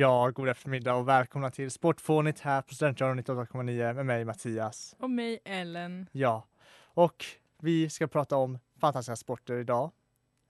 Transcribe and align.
Ja, 0.00 0.30
god 0.30 0.48
eftermiddag 0.48 0.94
och 0.94 1.08
välkomna 1.08 1.50
till 1.50 1.70
Sportfånigt 1.70 2.40
här 2.40 2.62
på 2.62 2.74
Studentradion 2.74 3.20
98,9 3.20 3.94
med 3.94 4.06
mig 4.06 4.24
Mattias. 4.24 4.96
Och 4.98 5.10
mig 5.10 5.40
Ellen. 5.44 6.06
Ja, 6.12 6.46
och 6.84 7.24
vi 7.58 7.90
ska 7.90 8.06
prata 8.06 8.36
om 8.36 8.58
fantastiska 8.78 9.16
sporter 9.16 9.58
idag. 9.58 9.90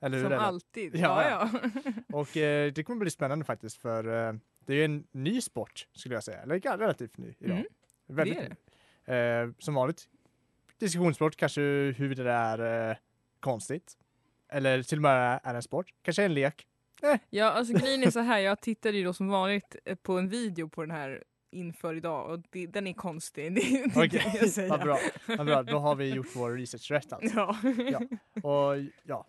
Eller 0.01 0.17
hur? 0.17 0.23
Som 0.23 0.33
Ellen? 0.33 0.45
alltid. 0.45 0.95
Ja, 0.95 1.29
Ja, 1.29 1.49
ja. 1.53 1.59
Och 2.17 2.37
eh, 2.37 2.71
det 2.71 2.83
kommer 2.83 2.99
bli 2.99 3.11
spännande 3.11 3.45
faktiskt 3.45 3.77
för 3.77 4.27
eh, 4.27 4.33
det 4.59 4.73
är 4.73 4.77
ju 4.77 4.85
en 4.85 5.07
ny 5.11 5.41
sport 5.41 5.87
skulle 5.93 6.15
jag 6.15 6.23
säga, 6.23 6.41
eller 6.41 6.77
relativt 6.77 7.17
ny 7.17 7.35
idag. 7.39 7.57
Mm, 7.57 7.67
Väldigt 8.07 8.37
det 9.05 9.13
är 9.13 9.43
ny. 9.43 9.47
Eh, 9.49 9.53
som 9.59 9.73
vanligt, 9.73 10.07
diskussionssport, 10.77 11.35
kanske 11.35 11.61
huruvida 11.61 12.23
det 12.23 12.31
är 12.31 12.89
eh, 12.89 12.97
konstigt. 13.39 13.97
Eller 14.49 14.83
till 14.83 14.97
och 14.97 15.01
med 15.01 15.39
är 15.43 15.55
en 15.55 15.63
sport, 15.63 15.93
kanske 16.01 16.23
en 16.23 16.33
lek. 16.33 16.67
ja, 17.29 17.45
alltså 17.45 17.73
grejen 17.73 18.03
är 18.03 18.11
så 18.11 18.19
här. 18.19 18.39
Jag 18.39 18.61
tittade 18.61 18.97
ju 18.97 19.03
då 19.03 19.13
som 19.13 19.27
vanligt 19.29 19.75
eh, 19.85 19.95
på 19.95 20.17
en 20.17 20.29
video 20.29 20.69
på 20.69 20.81
den 20.81 20.91
här 20.91 21.23
inför 21.51 21.95
idag 21.95 22.29
och 22.31 22.39
det, 22.49 22.67
den 22.67 22.87
är 22.87 22.93
konstig. 22.93 23.53
Det, 23.55 23.61
det 23.61 23.91
Okej, 24.05 24.09
kan 24.19 24.31
jag 24.33 24.49
säga. 24.49 24.69
vad 24.69 24.79
bra. 24.81 24.97
Vad 25.27 25.45
bra. 25.45 25.63
Då 25.63 25.77
har 25.79 25.95
vi 25.95 26.09
gjort 26.13 26.27
vår 26.35 26.51
research 26.51 26.91
rätt 26.91 27.13
alltså. 27.13 27.37
Ja. 27.37 27.55
Ja. 27.91 27.99
Och 28.49 28.77
ja, 29.03 29.25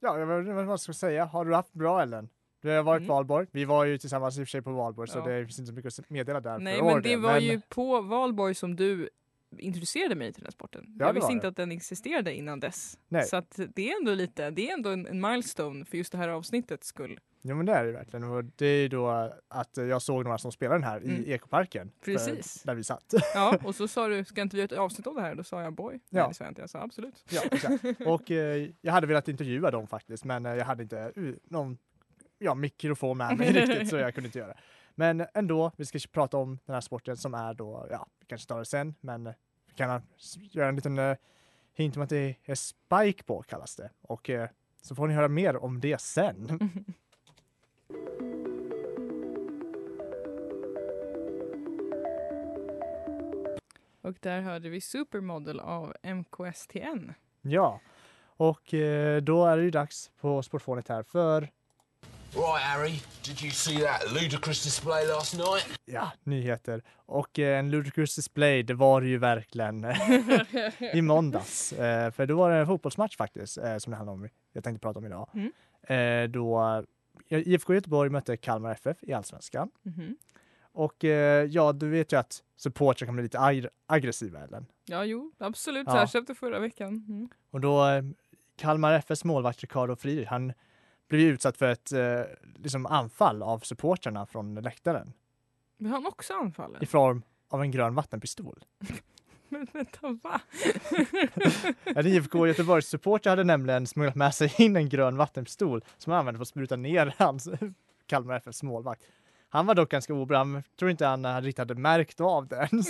ja 0.00 0.18
jag 0.18 0.26
vet 0.26 0.38
inte 0.48 0.62
vad 0.62 0.80
ska 0.80 0.88
jag 0.90 0.96
säga. 0.96 1.24
Har 1.24 1.44
du 1.44 1.54
haft 1.54 1.72
bra 1.72 2.02
Ellen? 2.02 2.28
Du 2.62 2.68
har 2.70 2.82
varit 2.82 3.00
Mm. 3.00 3.08
Valborg. 3.08 3.46
Vi 3.50 3.64
var 3.64 3.84
ju 3.84 3.98
tillsammans 3.98 4.38
i 4.38 4.42
och 4.42 4.46
för 4.46 4.50
sig 4.50 4.62
på 4.62 4.72
Valborg 4.72 5.08
så 5.08 5.18
Ja. 5.18 5.24
det 5.24 5.44
finns 5.46 5.58
inte 5.58 5.68
så 5.68 5.74
mycket 5.74 5.98
att 5.98 6.10
meddela 6.10 6.40
där. 6.40 6.58
Nej 6.58 6.78
för 6.78 6.84
men 6.84 6.94
år 6.94 7.00
det 7.00 7.08
det. 7.08 7.16
var 7.16 7.38
ju 7.38 7.60
på 7.68 8.00
Valborg 8.00 8.54
som 8.54 8.76
du 8.76 9.08
introducerade 9.58 10.14
mig 10.14 10.32
till 10.32 10.40
den 10.42 10.46
här 10.46 10.52
sporten. 10.52 10.96
Ja, 10.98 11.06
jag 11.06 11.12
visste 11.12 11.32
inte 11.32 11.46
det. 11.46 11.48
att 11.48 11.56
den 11.56 11.72
existerade 11.72 12.34
innan 12.34 12.60
dess. 12.60 12.98
Nej. 13.08 13.24
Så 13.24 13.36
att 13.36 13.60
det 13.74 13.90
är 13.90 13.96
ändå 14.00 14.14
lite, 14.14 14.50
det 14.50 14.68
är 14.68 14.72
ändå 14.72 14.90
en, 14.90 15.06
en 15.06 15.20
milestone 15.20 15.84
för 15.84 15.96
just 15.96 16.12
det 16.12 16.18
här 16.18 16.28
avsnittets 16.28 16.86
skull. 16.86 17.20
Ja 17.42 17.54
men 17.54 17.66
det 17.66 17.72
är 17.72 17.84
det 17.84 17.92
verkligen. 17.92 18.24
Och 18.24 18.44
det 18.44 18.66
är 18.66 18.80
ju 18.80 18.88
då 18.88 19.32
att 19.48 19.70
jag 19.76 20.02
såg 20.02 20.24
några 20.24 20.38
som 20.38 20.52
spelar 20.52 20.74
den 20.74 20.84
här 20.84 20.96
Mm. 20.96 21.24
i 21.24 21.32
Ekoparken. 21.32 21.90
för- 22.02 22.12
Precis. 22.12 22.62
Där 22.62 22.74
vi 22.74 22.84
satt. 22.84 23.14
Ja, 23.34 23.58
och 23.64 23.74
så 23.74 23.88
sa 23.88 24.08
du, 24.08 24.24
ska 24.24 24.40
inte 24.40 24.56
vi 24.56 24.62
göra 24.62 24.72
ett 24.74 24.78
avsnitt 24.78 25.06
om 25.06 25.14
det 25.14 25.20
här? 25.20 25.34
Då 25.34 25.44
sa 25.44 25.62
jag 25.62 25.72
boy. 25.72 26.00
Ja. 26.08 26.20
Nej, 26.22 26.28
det 26.28 26.34
sa 26.34 26.44
jag 26.44 26.50
inte. 26.50 26.60
Jag 26.60 26.70
sa 26.70 26.78
absolut. 26.80 27.24
ja, 27.30 27.42
exakt. 27.50 27.84
Och 28.06 28.30
eh, 28.30 28.68
jag 28.80 28.92
hade 28.92 29.06
velat 29.06 29.28
intervjua 29.28 29.70
dem 29.70 29.86
faktiskt 29.86 30.24
men 30.24 30.46
eh, 30.46 30.54
jag 30.54 30.64
hade 30.64 30.82
inte 30.82 31.12
uh, 31.16 31.34
någon 31.44 31.78
ja, 32.38 32.54
mikrofon 32.54 33.18
med 33.18 33.38
mig 33.38 33.52
riktigt 33.52 33.88
så 33.88 33.96
jag 33.96 34.14
kunde 34.14 34.28
inte 34.28 34.38
göra 34.38 34.48
det. 34.48 34.58
Men 35.00 35.26
ändå, 35.34 35.72
vi 35.76 35.84
ska 35.84 35.98
prata 36.12 36.36
om 36.36 36.58
den 36.66 36.74
här 36.74 36.80
sporten 36.80 37.16
som 37.16 37.34
är 37.34 37.54
då, 37.54 37.86
ja, 37.90 38.06
vi 38.20 38.26
kanske 38.26 38.48
tar 38.48 38.58
det 38.58 38.64
sen, 38.64 38.94
men 39.00 39.24
vi 39.66 39.74
kan 39.74 40.02
göra 40.34 40.68
en 40.68 40.76
liten 40.76 40.98
eh, 40.98 41.16
hint 41.74 41.96
om 41.96 42.02
att 42.02 42.08
det 42.08 42.36
är 42.44 42.54
spikeball 42.54 43.44
kallas 43.44 43.76
det. 43.76 43.90
Och 44.00 44.30
eh, 44.30 44.48
så 44.82 44.94
får 44.94 45.08
ni 45.08 45.14
höra 45.14 45.28
mer 45.28 45.56
om 45.56 45.80
det 45.80 46.00
sen. 46.00 46.58
Och 54.00 54.16
där 54.20 54.40
hörde 54.40 54.68
vi 54.68 54.80
Supermodel 54.80 55.60
av 55.60 55.94
MKSTN. 56.02 57.12
Ja, 57.40 57.80
och 58.24 58.74
eh, 58.74 59.22
då 59.22 59.46
är 59.46 59.56
det 59.56 59.62
ju 59.62 59.70
dags 59.70 60.10
på 60.20 60.42
Sportfånigt 60.42 60.88
här 60.88 61.02
för 61.02 61.50
Right, 62.34 62.62
Harry, 62.62 63.00
did 63.24 63.42
you 63.42 63.50
see 63.50 63.78
that 63.80 64.12
ludicrous 64.12 64.64
display 64.64 65.06
last 65.06 65.34
night? 65.34 65.78
Ja, 65.84 66.12
nyheter. 66.24 66.82
Och 67.06 67.38
eh, 67.38 67.58
en 67.58 67.70
ludicrous 67.70 68.16
display, 68.16 68.62
det 68.62 68.74
var 68.74 69.00
det 69.00 69.08
ju 69.08 69.18
verkligen 69.18 69.86
i 70.94 71.02
måndags. 71.02 71.72
Eh, 71.72 72.10
för 72.10 72.26
då 72.26 72.36
var 72.36 72.50
det 72.50 72.56
en 72.56 72.66
fotbollsmatch 72.66 73.16
faktiskt 73.16 73.58
eh, 73.58 73.76
som 73.78 73.90
det 73.90 73.96
handlar 73.96 74.12
om. 74.12 74.28
Jag 74.52 74.64
tänkte 74.64 74.80
prata 74.82 74.98
om 74.98 75.06
idag. 75.06 75.28
Mm. 75.34 75.52
Eh, 75.82 76.30
då 76.30 76.60
eh, 77.28 77.38
IFK 77.48 77.74
Göteborg 77.74 78.10
mötte 78.10 78.36
Kalmar 78.36 78.72
FF 78.72 78.96
i 79.02 79.12
Allsvenskan. 79.12 79.70
Mhm. 79.82 80.16
Och 80.72 81.04
eh, 81.04 81.44
ja, 81.44 81.72
du 81.72 81.88
vet 81.88 82.12
ju 82.12 82.16
att 82.18 82.42
supportrar 82.56 83.06
kan 83.06 83.14
bli 83.14 83.22
lite 83.22 83.38
ag- 83.38 83.68
aggressiva, 83.86 84.40
Ellen. 84.44 84.66
Ja, 84.86 85.04
jo, 85.04 85.32
absolut. 85.38 85.86
Ja. 85.86 85.92
Särskilt 85.92 86.22
efter 86.30 86.34
förra 86.34 86.58
veckan. 86.58 87.04
Mm. 87.08 87.28
Och 87.50 87.60
då 87.60 87.88
eh, 87.88 88.02
Kalmar 88.56 88.92
FFs 88.94 89.24
målvakt 89.24 89.60
Ricardo 89.60 89.96
Friedrich, 89.96 90.28
han 90.28 90.52
blev 91.10 91.20
utsatt 91.20 91.56
för 91.56 91.68
ett 91.68 91.92
eh, 91.92 92.20
liksom 92.56 92.86
anfall 92.86 93.42
av 93.42 93.58
supportrarna 93.58 94.26
från 94.26 94.54
läktaren 94.54 95.12
Men 95.76 95.92
han 95.92 96.06
också 96.06 96.34
anfaller? 96.34 96.82
i 96.82 96.86
form 96.86 97.22
av 97.48 97.62
en 97.62 97.70
grön 97.70 97.94
vattenpistol. 97.94 98.64
Men 99.48 99.66
vänta, 99.72 100.18
va? 100.22 100.40
En 101.84 102.06
IFK 102.06 102.46
Göteborgs 102.46 102.88
supporter 102.88 103.30
hade 103.30 103.44
nämligen 103.44 103.86
smugglat 103.86 104.14
med 104.14 104.34
sig 104.34 104.54
in 104.58 104.76
en 104.76 104.88
grön 104.88 105.16
vattenpistol 105.16 105.84
som 105.98 106.10
han 106.12 106.20
använde 106.20 106.38
för 106.38 106.42
att 106.42 106.48
spruta 106.48 106.76
ner 106.76 107.14
hans 107.18 107.48
Kalmar 108.06 108.36
FFs 108.36 108.62
målvakt. 108.62 109.02
Han 109.48 109.66
var 109.66 109.74
dock 109.74 109.90
ganska 109.90 110.14
obra, 110.14 110.38
han 110.38 110.62
tror 110.78 110.90
inte 110.90 111.06
han 111.06 111.42
riktigt 111.42 111.58
hade 111.58 111.74
märkt 111.74 112.20
av 112.20 112.48
det 112.48 112.56
ens. 112.56 112.88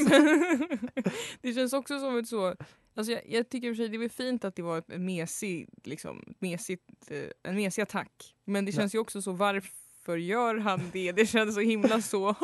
det 1.41 1.53
känns 1.53 1.73
också 1.73 1.99
som 1.99 2.19
ett 2.19 2.29
så... 2.29 2.55
Alltså 3.01 3.13
jag, 3.13 3.23
jag 3.27 3.49
tycker 3.49 3.69
för 3.71 3.75
sig 3.75 3.89
det 3.89 3.99
var 3.99 4.09
fint 4.09 4.45
att 4.45 4.57
det 4.57 4.63
var 4.63 4.79
ett 4.79 4.89
mesig, 4.89 5.69
liksom, 5.85 6.35
mesigt, 6.39 7.11
eh, 7.11 7.25
en 7.43 7.55
mesig 7.55 7.83
attack. 7.83 8.35
Men 8.45 8.65
det 8.65 8.73
känns 8.73 8.95
ju 8.95 8.99
också 8.99 9.23
så, 9.23 9.33
varför 9.33 10.17
gör 10.17 10.57
han 10.57 10.81
det? 10.93 11.13
Det 11.13 11.27
känns 11.27 11.55
så 11.55 11.61
himla 11.61 12.01
så... 12.01 12.35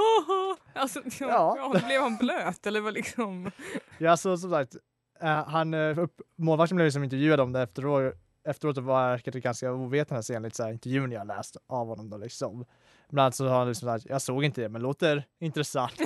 alltså, 0.75 1.01
ja. 1.21 1.27
Ja. 1.29 1.71
Ja, 1.75 1.87
blev 1.87 2.01
han 2.01 2.17
blöt 2.17 2.67
eller 2.67 2.81
vad 2.81 2.95
liksom? 2.95 3.51
Ja, 3.99 4.17
så 4.17 4.37
som 4.37 4.51
sagt, 4.51 4.77
eh, 5.21 5.49
han, 5.49 5.75
eh, 5.75 5.99
upp, 5.99 6.21
målvakten 6.37 6.77
blev 6.77 6.85
liksom 6.85 7.05
intervjuad 7.05 7.41
om 7.41 7.53
det 7.53 7.63
efteråt. 7.63 8.15
Efteråt 8.49 8.79
var 8.79 9.21
det 9.33 9.41
ganska 9.41 9.73
ovetandes 9.73 10.31
enligt 10.31 10.55
så 10.55 10.63
här, 10.63 10.73
intervjun 10.73 11.13
jag 11.13 11.27
läst 11.27 11.57
av 11.67 11.87
honom 11.87 12.11
då 12.11 12.17
liksom. 12.17 12.65
Bland 13.11 13.25
annat 13.25 13.35
så 13.35 13.49
har 13.49 13.59
han 13.59 13.69
liksom 13.69 13.87
sagt, 13.89 14.07
jag 14.09 14.23
såg 14.23 14.45
inte 14.45 14.61
det 14.61 14.69
men 14.69 14.83
låter 14.83 15.25
intressant. 15.41 15.93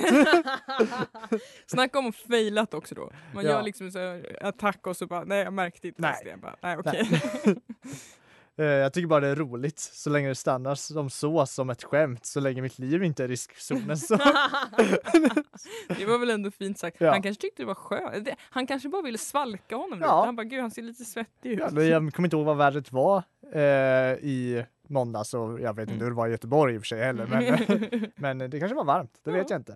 Snacka 1.67 1.99
om 1.99 2.13
failat 2.13 2.73
också 2.73 2.95
då. 2.95 3.11
Man 3.33 3.45
Ja. 3.45 3.51
gör 3.51 3.63
liksom 3.63 3.91
så 3.91 3.99
här 3.99 4.37
attack 4.41 4.87
och 4.87 4.97
så 4.97 5.07
bara, 5.07 5.23
nej 5.23 5.43
jag 5.43 5.53
märkte 5.53 5.87
inte 5.87 6.01
Nej. 6.01 6.21
det. 6.25 6.37
Bara, 6.37 6.55
nej 6.61 6.77
okej. 6.77 7.21
Eh, 8.57 8.65
Jag 8.65 8.93
tycker 8.93 9.07
bara 9.07 9.19
det 9.19 9.27
är 9.27 9.35
roligt 9.35 9.79
så 9.79 10.09
länge 10.09 10.27
det 10.27 10.35
stannar 10.35 10.75
som 10.75 11.09
så, 11.09 11.45
som 11.45 11.69
ett 11.69 11.83
skämt, 11.83 12.25
så 12.25 12.39
länge 12.39 12.61
mitt 12.61 12.79
liv 12.79 13.03
inte 13.03 13.23
är 13.23 13.27
i 13.27 13.31
riskzonen. 13.31 13.97
Så. 13.97 14.15
det 15.97 16.05
var 16.05 16.17
väl 16.17 16.29
ändå 16.29 16.51
fint 16.51 16.79
sagt. 16.79 16.97
Ja. 16.99 17.11
Han 17.11 17.21
kanske 17.21 17.41
tyckte 17.41 17.61
det 17.61 17.67
var 17.67 17.75
skönt. 17.75 18.29
Han 18.49 18.67
kanske 18.67 18.89
bara 18.89 19.01
ville 19.01 19.17
svalka 19.17 19.75
honom 19.75 19.99
lite. 19.99 20.09
Ja. 20.09 20.25
Han 20.25 20.35
bara, 20.35 20.43
gud 20.43 20.61
han 20.61 20.71
ser 20.71 20.81
lite 20.81 21.05
svettig 21.05 21.51
ut. 21.51 21.59
Ja, 21.71 21.81
jag 21.81 22.13
kommer 22.13 22.27
inte 22.27 22.35
ihåg 22.35 22.45
vad 22.45 22.57
vädret 22.57 22.91
var 22.91 23.23
eh, 23.53 23.61
i 24.13 24.65
måndags 24.91 25.33
och 25.33 25.61
jag 25.61 25.75
vet 25.75 25.81
inte 25.89 25.93
Mm. 25.93 26.03
hur 26.03 26.09
det 26.09 26.15
var 26.17 26.27
i 26.27 26.31
Göteborg 26.31 26.75
i 26.75 26.77
och 26.77 26.81
för 26.81 26.85
sig 26.87 27.03
heller. 27.03 27.27
Men, 27.27 28.11
men 28.37 28.49
det 28.51 28.59
kanske 28.59 28.75
var 28.75 28.83
varmt, 28.83 29.19
det 29.23 29.31
vet 29.31 29.49
Ja. 29.49 29.53
jag 29.55 29.59
inte. 29.59 29.75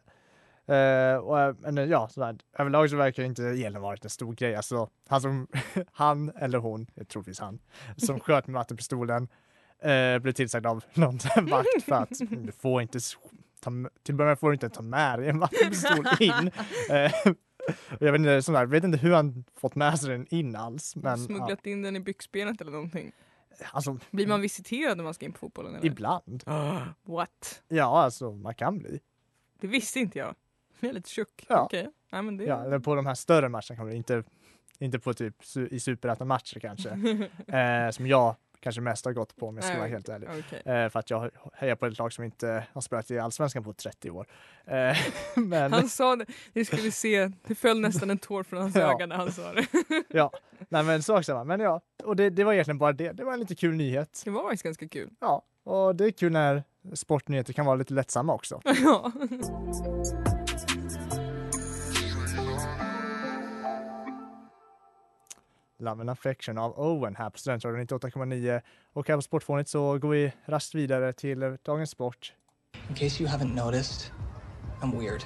Eh, 0.67 1.17
och, 1.17 1.39
eh, 1.41 1.55
men 1.59 1.77
eh, 1.77 1.83
ja, 1.85 2.07
sådär. 2.07 2.37
överlag 2.57 2.89
så 2.89 2.95
verkar 2.97 3.23
inte 3.23 3.43
elen 3.43 3.81
varit 3.81 4.03
en 4.03 4.09
stor 4.09 4.33
grej. 4.33 4.55
Alltså, 4.55 4.89
han, 5.07 5.21
som, 5.21 5.47
han 5.91 6.29
eller 6.35 6.57
hon, 6.57 6.81
jag 6.95 7.07
tror 7.07 7.23
troligtvis 7.23 7.39
han, 7.39 7.59
som 7.97 8.19
sköt 8.25 8.47
med 8.47 8.53
vattenpistolen 8.53 9.27
eh, 9.81 10.19
blev 10.19 10.31
tillsagd 10.31 10.65
av 10.65 10.83
någon 10.93 11.17
vakt 11.49 11.83
för 11.85 11.95
att 11.95 12.09
du 12.29 12.51
får 12.51 12.81
inte 12.81 12.99
ta, 13.61 13.71
till 14.03 14.15
med 14.15 14.39
får 14.39 14.47
du 14.49 14.53
inte 14.53 14.69
ta 14.69 14.81
med 14.81 15.19
dig 15.19 15.29
en 15.29 15.39
vattenpistol 15.39 16.05
in. 16.19 16.51
Och 17.99 18.05
jag 18.05 18.11
vet 18.11 18.19
inte, 18.19 18.41
sådär, 18.41 18.59
jag 18.59 18.67
vet 18.67 18.83
inte 18.83 18.97
hur 18.97 19.13
han 19.13 19.43
fått 19.59 19.75
med 19.75 19.99
sig 19.99 20.09
den 20.09 20.27
in 20.29 20.55
alls. 20.55 20.95
Men, 20.95 21.19
ja, 21.19 21.25
Smugglat 21.25 21.65
in 21.65 21.81
den 21.81 21.95
i 21.95 21.99
byxbenet 21.99 22.61
eller 22.61 22.71
någonting. 22.71 23.11
Alltså, 23.71 23.97
Blir 24.11 24.27
man 24.27 24.41
visiterad 24.41 24.97
när 24.97 25.03
man 25.03 25.13
ska 25.13 25.25
in 25.25 25.31
på 25.31 25.37
fotbollen? 25.39 25.75
Eller? 25.75 25.85
ibland. 25.85 26.43
What? 27.03 27.63
Ja, 27.67 28.03
alltså 28.03 28.31
man 28.31 28.55
kan 28.55 28.77
bli. 28.77 28.99
Det 29.59 29.67
visste 29.67 29.99
inte 29.99 30.19
jag. 30.19 30.35
Jag 30.79 30.89
är 30.89 30.93
lite 30.93 31.09
tjock. 31.09 31.45
Ja. 31.49 31.61
Okej. 31.63 31.87
Nej, 32.11 32.21
men 32.21 32.37
det... 32.37 32.43
Ja, 32.43 32.63
eller 32.65 32.79
på 32.79 32.95
de 32.95 33.05
här 33.05 33.13
större 33.15 33.49
matcherna 33.49 33.75
kan 33.75 33.85
man 33.85 33.91
inte 33.95 34.23
Inte 34.79 34.99
på 34.99 35.13
typ 35.13 35.41
su- 35.41 35.67
i 35.71 35.79
superettan-matcher 35.79 36.59
kanske. 36.59 36.89
eh, 37.57 37.91
som 37.91 38.07
jag 38.07 38.35
kanske 38.65 38.81
mest 38.81 39.05
har 39.05 39.11
gått 39.13 39.35
på 39.35 39.47
om 39.47 39.55
jag 39.55 39.65
ska 39.65 39.77
vara 39.77 39.87
helt 39.87 40.09
ärlig. 40.09 40.29
Okej. 40.29 40.61
Eh, 40.73 40.89
för 40.89 40.99
att 40.99 41.09
jag 41.09 41.31
hejar 41.53 41.75
på 41.75 41.85
ett 41.85 41.97
lag 41.99 42.13
som 42.13 42.23
inte 42.23 42.63
har 42.73 42.81
spelat 42.81 43.11
i 43.11 43.19
Allsvenskan 43.19 43.63
på 43.63 43.73
30 43.73 44.09
år. 44.09 44.27
Eh, 44.65 44.97
men 45.35 45.73
Han 45.73 45.89
sa 45.89 46.15
det, 46.15 46.25
ni 46.53 46.65
skulle 46.65 46.91
se, 46.91 47.31
det 47.47 47.55
föll 47.55 47.81
nästan 47.81 48.09
en 48.09 48.17
tår 48.17 48.43
från 48.43 48.61
hans 48.61 48.75
Ja. 48.75 48.93
öga 48.95 49.05
när 49.05 49.15
han 49.15 49.31
sa 49.31 49.53
det. 49.53 49.67
nej 50.69 50.83
men 50.83 51.03
sak 51.03 51.25
samma. 51.25 51.43
Men 51.43 51.59
ja, 51.59 51.81
och 52.03 52.15
det, 52.15 52.29
det 52.29 52.43
var 52.43 52.53
egentligen 52.53 52.77
bara 52.77 52.93
det. 52.93 53.11
Det 53.11 53.23
var 53.23 53.33
en 53.33 53.39
lite 53.39 53.55
kul 53.55 53.75
nyhet. 53.75 54.21
Det 54.25 54.29
var 54.31 54.41
faktiskt 54.43 54.63
ganska 54.63 54.87
kul. 54.87 55.09
Ja, 55.19 55.41
och 55.63 55.95
det 55.95 56.05
är 56.05 56.11
kul 56.11 56.31
när 56.31 56.63
sportnyheter 56.93 57.53
kan 57.53 57.65
vara 57.65 57.75
lite 57.75 57.93
lättsamma 57.93 58.33
också. 58.33 58.61
Ja. 58.83 59.11
Love 65.77 66.01
and 66.01 66.09
Affection 66.09 66.57
av 66.57 66.79
Owen 66.79 67.15
här 67.15 67.29
på 67.29 67.37
Studentradion 67.37 67.81
98,9. 67.81 68.61
Och 68.93 69.07
här 69.07 69.15
på 69.15 69.21
Sportfånigt 69.21 69.69
så 69.69 69.97
går 69.97 70.09
vi 70.09 70.33
raskt 70.45 70.75
vidare 70.75 71.13
till 71.13 71.57
dagens 71.63 71.89
sport. 71.89 72.33
In 72.89 72.95
case 72.95 73.23
you 73.23 73.31
haven't 73.31 73.65
noticed, 73.65 74.11
I'm 74.81 74.99
weird. 74.99 75.23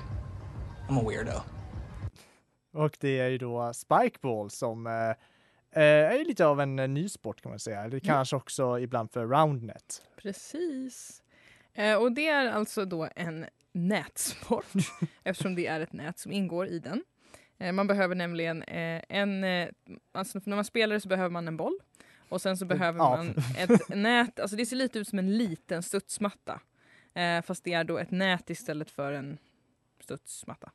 I'm 0.89 0.99
a 0.99 1.09
weirdo. 1.09 1.41
Och 2.71 2.97
det 2.99 3.19
är 3.19 3.27
ju 3.27 3.37
då 3.37 3.73
Spikeball 3.73 4.49
som 4.49 4.87
eh, 4.87 4.93
eh, 5.83 6.13
är 6.13 6.17
ju 6.17 6.23
lite 6.23 6.45
av 6.45 6.61
en 6.61 6.79
eh, 6.79 6.87
ny 6.87 7.09
sport 7.09 7.41
kan 7.41 7.49
man 7.51 7.59
säga. 7.59 7.87
Det 7.87 7.99
kanske 7.99 8.35
också 8.35 8.79
ibland 8.79 9.11
för 9.11 9.25
roundnet. 9.27 10.01
Precis. 10.17 11.23
Eh, 11.73 11.95
och 11.95 12.11
det 12.11 12.27
är 12.27 12.51
alltså 12.51 12.85
då 12.85 13.09
en 13.15 13.45
nätsport 13.71 14.65
eftersom 15.23 15.55
det 15.55 15.67
är 15.67 15.79
ett 15.79 15.93
nät 15.93 16.19
som 16.19 16.31
ingår 16.31 16.67
i 16.67 16.79
den. 16.79 17.03
Eh, 17.59 17.71
man 17.71 17.88
behöver 17.88 18.15
nämligen 18.15 18.63
eh, 18.63 19.01
en, 19.09 19.44
eh, 19.44 19.69
alltså 20.11 20.41
när 20.44 20.56
man 20.56 20.65
spelar 20.65 21.00
så 21.00 21.07
behöver 21.07 21.29
man 21.29 21.47
en 21.47 21.57
boll 21.57 21.79
och 22.29 22.41
sen 22.41 22.57
så 22.57 22.65
behöver 22.65 23.00
Ja. 23.00 23.15
man 23.17 23.33
ett 23.57 23.89
nät, 23.95 24.39
alltså 24.39 24.56
det 24.57 24.65
ser 24.65 24.75
lite 24.75 25.00
ut 25.00 25.07
som 25.07 25.19
en 25.19 25.38
liten 25.38 25.83
studsmatta. 25.83 26.59
Fast 27.45 27.63
det 27.63 27.73
är 27.73 27.83
då 27.83 27.97
ett 27.97 28.11
nät 28.11 28.50
istället 28.50 28.91
för 28.91 29.11
en 29.13 29.38
studsmatta. 30.03 30.71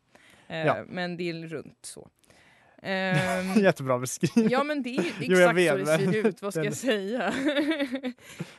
Ja. 0.46 0.84
Men 0.88 1.16
det 1.16 1.30
är 1.30 1.46
runt 1.46 1.78
så. 1.82 2.08
Ehm, 2.86 3.52
Jättebra 3.62 3.98
beskrivning. 3.98 4.48
Ja 4.50 4.64
men 4.64 4.82
det 4.82 4.90
är 4.96 5.02
ju 5.02 5.10
Jo, 5.20 5.38
exakt 5.38 5.68
så 5.68 5.76
det 5.76 5.86
ser 5.86 6.26
ut, 6.26 6.42
vad 6.42 6.54
ska 6.54 6.64
jag 6.64 6.74
säga? 6.74 7.34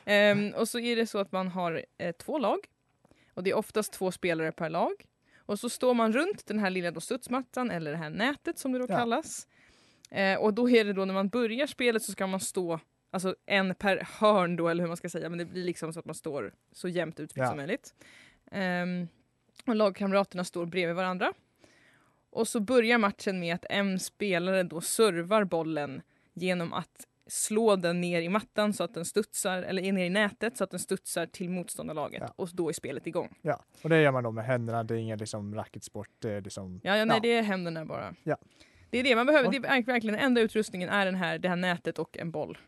Ehm, 0.04 0.54
och 0.54 0.68
så 0.68 0.78
är 0.78 0.96
det 0.96 1.06
så 1.06 1.18
att 1.18 1.32
man 1.32 1.48
har 1.48 1.84
eh, 1.98 2.12
två 2.12 2.38
lag 2.38 2.58
och 3.34 3.42
det 3.42 3.50
är 3.50 3.54
oftast 3.56 3.92
två 3.92 4.12
spelare 4.12 4.52
per 4.52 4.70
lag. 4.70 4.92
Och 5.46 5.58
så 5.60 5.68
står 5.68 5.94
man 5.94 6.12
runt 6.12 6.46
den 6.46 6.58
här 6.58 6.70
lilla 6.70 6.90
då 6.90 7.00
studsmattan 7.00 7.70
eller 7.70 7.90
det 7.90 7.96
här 7.96 8.10
nätet 8.10 8.58
som 8.58 8.72
det 8.72 8.78
då 8.78 8.86
Ja. 8.88 8.96
kallas. 8.96 9.46
Eh, 10.10 10.38
och 10.38 10.54
då 10.54 10.70
är 10.70 10.84
det 10.84 10.92
då 10.92 11.04
när 11.04 11.14
man 11.14 11.28
börjar 11.28 11.66
spelet 11.66 12.02
så 12.02 12.12
ska 12.12 12.26
man 12.26 12.40
stå 12.40 12.80
Alltså 13.10 13.36
en 13.46 13.74
per 13.74 14.08
hörn 14.20 14.56
då 14.56 14.68
eller 14.68 14.82
hur 14.82 14.88
man 14.88 14.96
ska 14.96 15.08
säga 15.08 15.28
men 15.28 15.38
det 15.38 15.44
blir 15.44 15.64
liksom 15.64 15.92
så 15.92 15.98
att 15.98 16.04
man 16.04 16.14
står 16.14 16.54
så 16.72 16.88
jämnt 16.88 17.20
utspritt 17.20 17.42
Ja. 17.42 17.48
som 17.48 17.56
möjligt. 17.56 17.94
Ehm, 18.50 19.08
och 19.66 19.74
lagkamraterna 19.76 20.44
står 20.44 20.66
bredvid 20.66 20.96
varandra. 20.96 21.32
Och 22.30 22.48
så 22.48 22.60
börjar 22.60 22.98
matchen 22.98 23.40
med 23.40 23.54
att 23.54 23.64
en 23.70 24.00
spelare 24.00 24.62
då 24.62 24.80
servar 24.80 25.44
bollen 25.44 26.02
genom 26.34 26.72
att 26.72 27.06
slå 27.26 27.76
den 27.76 28.00
ner 28.00 28.22
i 28.22 28.28
mattan 28.28 28.72
så 28.72 28.84
att 28.84 28.94
den 28.94 29.04
studsar, 29.04 29.62
eller 29.62 29.92
ner 29.92 30.04
i 30.04 30.10
nätet 30.10 30.56
så 30.56 30.64
att 30.64 30.70
den 30.70 30.80
studsar 30.80 31.26
till 31.26 31.50
motståndarlaget 31.50 32.22
Ja. 32.26 32.32
och 32.36 32.48
då 32.52 32.68
är 32.68 32.72
spelet 32.72 33.06
igång. 33.06 33.38
Ja, 33.42 33.64
och 33.82 33.88
det 33.90 34.00
gör 34.02 34.12
man 34.12 34.24
då 34.24 34.30
med 34.30 34.44
händerna. 34.44 34.84
Det 34.84 34.94
är 34.94 34.98
ingen 34.98 35.18
liksom 35.18 35.54
racketsport. 35.54 36.08
Det 36.18 36.30
är 36.32 36.40
liksom, 36.40 36.80
Ja, 36.84 36.96
ja 36.96 37.04
nej 37.04 37.16
Ja. 37.16 37.20
det 37.22 37.28
är 37.32 37.42
händerna 37.42 37.84
bara. 37.84 38.14
Ja. 38.22 38.36
Det 38.90 38.98
är 38.98 39.04
det 39.04 39.16
man 39.16 39.26
behöver, 39.26 39.50
det 39.50 39.56
är 39.56 39.60
verk- 39.60 39.88
verkligen 39.88 40.18
enda 40.18 40.40
utrustningen 40.40 40.88
är 40.88 41.06
den 41.06 41.14
här, 41.14 41.38
det 41.38 41.48
här 41.48 41.56
nätet 41.56 41.98
och 41.98 42.18
en 42.18 42.30
boll. 42.30 42.58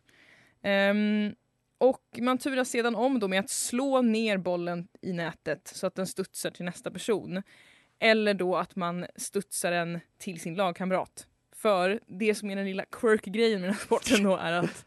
Ehm, 0.63 1.35
och 1.79 2.03
man 2.21 2.39
turas 2.39 2.69
sedan 2.71 2.95
om 2.95 3.21
då 3.21 3.29
med 3.29 3.41
att 3.41 3.51
slå 3.51 4.03
ner 4.03 4.39
bollen 4.39 4.89
i 5.03 5.13
nätet 5.13 5.69
så 5.75 5.87
att 5.87 5.95
den 5.95 6.07
studsar 6.07 6.51
till 6.51 6.65
nästa 6.65 6.91
person. 6.91 7.43
Eller 7.99 8.35
då 8.35 8.57
att 8.57 8.77
man 8.77 9.07
studsar 9.17 9.71
den 9.71 10.01
till 10.19 10.41
sin 10.41 10.55
lagkamrat. 10.55 11.27
För 11.59 12.01
det 12.07 12.35
som 12.35 12.51
är 12.51 12.57
den 12.57 12.65
lilla 12.65 12.85
quirk-grejen 12.85 13.61
med 13.61 13.69
den 13.69 13.75
här 13.75 13.85
sporten 13.85 14.23
då 14.23 14.37
är 14.37 14.53
att 14.53 14.85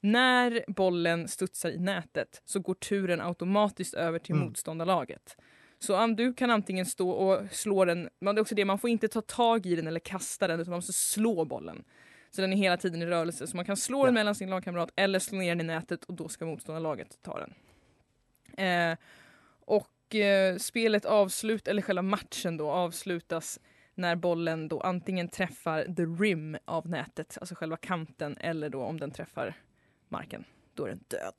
när 0.00 0.64
bollen 0.68 1.28
studsar 1.28 1.70
i 1.70 1.78
nätet 1.78 2.42
så 2.44 2.60
går 2.60 2.74
turen 2.74 3.20
automatiskt 3.20 3.94
över 3.94 4.18
till 4.18 4.34
Mm. 4.34 4.46
motståndarlaget. 4.46 5.36
Så 5.78 6.06
du 6.06 6.34
kan 6.34 6.50
antingen 6.50 6.86
stå 6.86 7.10
och 7.10 7.40
slå 7.50 7.84
den, 7.84 8.08
men 8.20 8.34
det 8.34 8.38
är 8.38 8.40
också 8.42 8.54
det, 8.54 8.64
man 8.64 8.78
får 8.78 8.90
inte 8.90 9.08
ta 9.08 9.20
tag 9.20 9.66
i 9.66 9.76
den 9.76 9.86
eller 9.86 10.00
kasta 10.00 10.48
den 10.48 10.60
utan 10.60 10.70
man 10.70 10.76
måste 10.78 10.92
slå 10.92 11.44
bollen. 11.44 11.84
Så 12.30 12.40
den 12.40 12.52
är 12.52 12.56
hela 12.56 12.76
tiden 12.76 13.02
i 13.02 13.06
rörelse 13.06 13.46
så 13.46 13.56
man 13.56 13.64
kan 13.64 13.76
slå 13.76 14.04
den 14.04 14.14
Ja. 14.14 14.20
mellan 14.20 14.34
sin 14.34 14.50
lagkamrat 14.50 14.90
eller 14.96 15.18
slå 15.18 15.38
ner 15.38 15.48
den 15.48 15.60
i 15.60 15.64
nätet 15.64 16.04
och 16.04 16.14
då 16.14 16.28
ska 16.28 16.44
motståndarlaget 16.46 17.18
ta 17.22 17.38
den. 17.38 17.54
Eh, 18.66 18.98
och 19.60 20.14
eh, 20.14 20.56
spelet 20.56 21.04
avslut, 21.04 21.68
eller 21.68 21.82
själva 21.82 22.02
matchen 22.02 22.56
då 22.56 22.70
avslutas 22.70 23.60
när 23.98 24.16
bollen 24.16 24.68
då 24.68 24.80
antingen 24.80 25.28
träffar 25.28 25.84
the 25.84 26.02
rim 26.02 26.56
av 26.64 26.88
nätet, 26.88 27.38
alltså 27.40 27.54
själva 27.54 27.76
kanten, 27.76 28.36
eller 28.40 28.68
då 28.70 28.82
om 28.82 29.00
den 29.00 29.10
träffar 29.10 29.54
marken. 30.08 30.44
Då 30.74 30.84
är 30.84 30.88
den 30.88 31.04
död. 31.08 31.34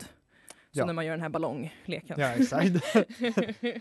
Så 0.72 0.80
Ja. 0.80 0.86
när 0.86 0.94
man 0.94 1.06
gör 1.06 1.14
den 1.14 1.22
här 1.22 1.30
ballongleken. 1.30 2.20
ja, 2.20 2.28
exakt. 2.28 2.70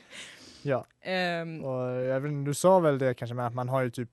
ja, 0.62 0.86
Ehm, 1.00 1.64
och 1.64 1.90
jag 1.90 2.20
vet, 2.20 2.44
du 2.44 2.54
sa 2.54 2.78
väl 2.80 2.98
det 2.98 3.14
kanske 3.14 3.34
med 3.34 3.46
att 3.46 3.54
man 3.54 3.68
har 3.68 3.82
ju 3.82 3.90
typ, 3.90 4.10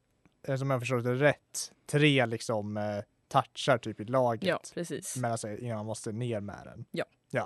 eh, 0.48 0.56
som 0.56 0.70
jag 0.70 0.80
förstår 0.80 0.98
det 1.02 1.16
rätt, 1.16 1.72
tre 1.86 2.26
liksom 2.26 2.78
eh, 2.78 2.84
touchar 3.28 3.78
typ 3.78 4.00
i 4.00 4.04
laget. 4.06 4.48
ja, 4.50 4.60
precis. 4.74 5.18
mellan 5.18 5.38
sig 5.38 5.60
innan 5.64 5.78
man 5.78 5.86
måste 5.86 6.12
ner 6.12 6.40
med 6.40 6.62
den. 6.66 6.86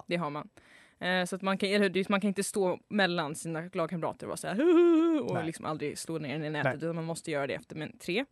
Det 0.08 0.16
har 0.16 0.30
man. 0.30 0.50
Eh, 1.00 1.26
så 1.26 1.36
att 1.36 1.42
man 1.42 1.58
kan, 1.58 1.70
man 2.10 2.22
kan 2.22 2.28
inte 2.28 2.44
stå 2.44 2.80
mellan 2.88 3.36
sina 3.36 3.70
lagkamrater 3.74 4.26
och 4.26 4.30
vara 4.30 4.38
så 4.38 4.48
här 4.48 4.56
"Huhuhu", 4.56 5.20
och 5.20 5.34
Nej. 5.34 5.46
liksom 5.46 5.66
aldrig 5.66 5.98
slå 5.98 6.18
ner 6.18 6.34
den 6.34 6.44
i 6.46 6.50
nätet 6.50 6.66
Nej. 6.74 6.78
utan 6.78 6.96
man 6.96 7.06
måste 7.06 7.32
göra 7.32 7.48
det 7.48 7.54
efter 7.54 7.76
men, 7.76 7.98
tre. 7.98 8.26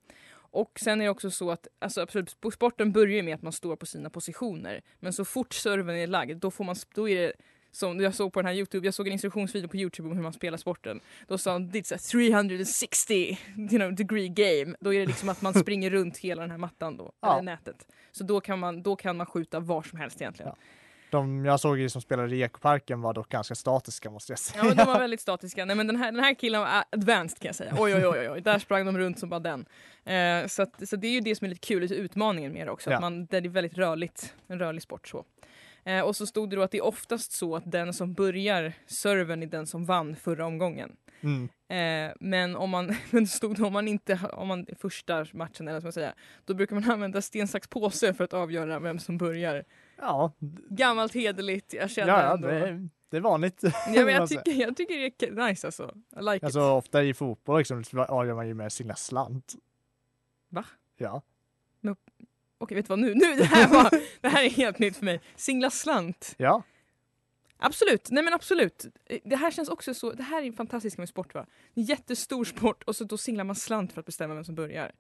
Och 0.49 0.79
sen 0.79 1.01
är 1.01 1.05
det 1.05 1.11
också 1.11 1.31
så 1.31 1.51
att 1.51 1.67
alltså, 1.79 2.01
absolut, 2.01 2.35
sp- 2.35 2.51
sporten 2.51 2.91
börjar 2.91 3.23
med 3.23 3.35
att 3.35 3.41
man 3.41 3.53
står 3.53 3.75
på 3.75 3.85
sina 3.85 4.09
positioner 4.09 4.81
men 4.99 5.13
så 5.13 5.25
fort 5.25 5.53
serven 5.53 5.95
är 5.95 6.07
lagd 6.07 6.37
då, 6.37 6.51
får 6.51 6.63
man, 6.63 6.75
då 6.95 7.09
är 7.09 7.21
det 7.21 7.33
som 7.71 7.99
jag 7.99 8.15
såg 8.15 8.33
på 8.33 8.39
den 8.41 8.47
här 8.47 8.53
Youtube, 8.53 8.87
jag 8.87 8.93
såg 8.93 9.07
en 9.07 9.13
instruktionsvideo 9.13 9.67
på 9.69 9.77
Youtube 9.77 10.09
om 10.09 10.15
hur 10.15 10.23
man 10.23 10.33
spelar 10.33 10.57
sporten. 10.57 10.99
Då 11.27 11.37
sa 11.37 11.51
han 11.51 11.71
it's 11.71 11.95
a 11.95 11.97
360 12.11 13.37
you 13.57 13.67
know, 13.69 13.95
degree 13.95 14.27
game. 14.29 14.75
Då 14.79 14.93
är 14.93 14.99
det 14.99 15.05
liksom 15.05 15.29
att 15.29 15.41
man 15.41 15.53
springer 15.61 15.89
runt 15.89 16.17
hela 16.17 16.41
den 16.41 16.51
här 16.51 16.57
mattan 16.57 16.97
då, 16.97 17.11
Ja. 17.21 17.33
eller 17.33 17.42
nätet. 17.44 17.87
Så 18.11 18.23
då 18.23 18.42
kan, 18.42 18.59
man, 18.59 18.83
då 18.83 18.95
kan 18.95 19.18
man 19.18 19.25
skjuta 19.25 19.59
var 19.59 19.81
som 19.81 19.99
helst 19.99 20.21
egentligen. 20.21 20.51
Ja. 20.56 20.63
De 21.09 21.45
jag 21.45 21.59
såg 21.59 21.80
ju 21.80 21.90
som 21.90 22.02
spelade 22.02 22.35
i 22.35 22.42
ekoparken 22.42 23.02
var 23.02 23.14
dock 23.14 23.30
ganska 23.30 23.56
statiska 23.56 24.09
måste 24.09 24.31
jag 24.31 24.40
säga. 24.40 24.66
Ja, 24.66 24.73
de 24.73 24.85
var 24.85 24.99
väldigt 24.99 25.21
statiska. 25.21 25.66
Nej, 25.66 25.76
men 25.76 25.87
den, 25.87 25.95
här, 25.95 26.11
den 26.11 26.23
här 26.23 26.33
killen 26.33 26.61
var 26.61 26.83
advanced 26.90 27.40
kan 27.40 27.47
jag 27.47 27.56
säga. 27.56 27.76
Oj, 27.78 27.95
oj, 27.95 28.07
oj, 28.07 28.30
oj, 28.30 28.42
där 28.42 28.59
sprang 28.59 28.85
de 28.85 28.97
runt 28.97 29.19
som 29.19 29.30
bara 29.30 29.40
den. 29.40 29.66
Eh, 30.06 30.47
så, 30.47 30.61
att, 30.61 30.90
så 30.90 30.95
det 30.95 31.07
är 31.07 31.11
ju 31.11 31.19
det 31.19 31.35
som 31.35 31.45
är 31.45 31.49
lite 31.49 31.68
kul, 31.68 31.81
lite 31.81 31.95
utmaningen 31.95 32.54
med 32.54 32.68
det 32.68 32.71
också. 32.71 32.90
Ja. 32.90 32.95
Att 32.95 33.02
man, 33.02 33.26
det 33.26 33.37
är 33.37 33.49
väldigt 33.49 33.78
rörligt, 33.78 34.33
en 34.47 34.59
rörlig 34.59 34.81
sport 34.81 35.07
så. 35.07 35.26
Eh, 35.83 36.02
och 36.02 36.16
så 36.16 36.26
stod 36.26 36.49
det 36.49 36.56
då 36.56 36.61
att 36.61 36.71
det 36.71 36.78
är 36.78 36.85
oftast 36.85 37.31
så 37.31 37.56
att 37.56 37.71
den 37.71 37.94
som 37.94 38.14
börjar 38.14 38.73
serven 38.85 39.44
är 39.44 39.47
den 39.47 39.68
som 39.68 39.85
vann 39.85 40.16
förra 40.16 40.45
omgången. 40.45 40.95
Mm. 41.21 41.49
Eh, 41.69 42.16
men 42.19 42.56
om 42.56 42.69
man, 42.69 42.95
men 43.11 43.28
stod 43.28 43.56
det, 43.56 43.64
om 43.64 43.73
man 43.73 43.87
inte, 43.87 44.19
om 44.33 44.47
man 44.47 44.66
första 44.80 45.26
matchen 45.33 45.68
eller 45.68 45.73
vad 45.73 45.83
man 45.83 45.94
säga, 45.94 46.14
då 46.45 46.54
brukar 46.54 46.76
man 46.76 46.92
använda 46.92 47.21
sten, 47.21 47.47
sax, 47.47 47.68
påse 47.68 48.14
för 48.14 48.23
att 48.23 48.33
avgöra 48.33 48.80
vem 48.80 48.99
som 48.99 49.18
börjar. 49.18 49.64
Ja, 49.97 50.31
Gammalt 50.69 51.13
hederligt, 51.13 51.73
jag 51.73 51.92
känner 51.92 52.13
ja, 52.13 52.23
ja 52.23 52.33
ändå. 52.33 52.47
det, 52.47 52.68
är, 52.68 52.89
det 53.09 53.18
är 53.18 53.21
vanligt. 53.21 53.59
Ja, 53.63 53.71
men 53.85 54.07
jag, 54.07 54.30
säger. 54.30 54.42
tycker, 54.45 54.61
jag 54.61 54.77
tycker 54.77 55.11
det 55.18 55.42
är 55.42 55.47
nice 55.49 55.68
alltså. 55.68 55.94
I 56.19 56.21
like 56.33 56.45
Alltså 56.45 56.59
it. 56.59 56.66
ofta 56.66 57.04
i 57.04 57.13
fotboll 57.13 57.57
liksom, 57.57 57.83
avgör 58.07 58.35
man 58.35 58.47
ju 58.47 58.54
med 58.54 58.71
sina 58.73 58.95
slant. 58.95 59.56
Va? 60.49 60.66
Ja. 60.97 61.21
Okej, 62.59 62.75
vet 62.75 62.85
du 62.85 62.89
vad 62.89 62.99
nu? 62.99 63.13
nu 63.13 63.35
det, 63.35 63.44
här 63.44 63.69
var, 63.69 63.89
det 64.21 64.30
här 64.30 64.44
är 64.44 64.49
helt 64.49 64.80
nytt 64.80 64.97
för 64.97 65.06
mig. 65.06 65.21
Singla 65.35 65.69
slant. 65.69 66.35
Ja, 66.37 66.63
Absolut, 67.59 68.11
nej 68.11 68.23
men 68.23 68.33
absolut. 68.33 68.85
Det 69.23 69.35
här 69.35 69.51
känns 69.51 69.69
också 69.69 69.94
så, 69.94 70.11
det 70.11 70.23
här 70.23 70.44
är 70.44 70.51
fantastiskt 70.51 70.97
med 70.97 71.09
sport 71.09 71.33
va? 71.33 71.45
En 71.73 71.83
jättestor 71.83 72.45
sport 72.45 72.83
och 72.83 72.95
så 72.95 73.04
då 73.04 73.18
singlar 73.18 73.44
man 73.44 73.56
slant 73.56 73.94
för 73.94 73.99
att 73.99 74.06
bestämma 74.06 74.33
vem 74.33 74.44
som 74.44 74.56
börjar. 74.56 74.92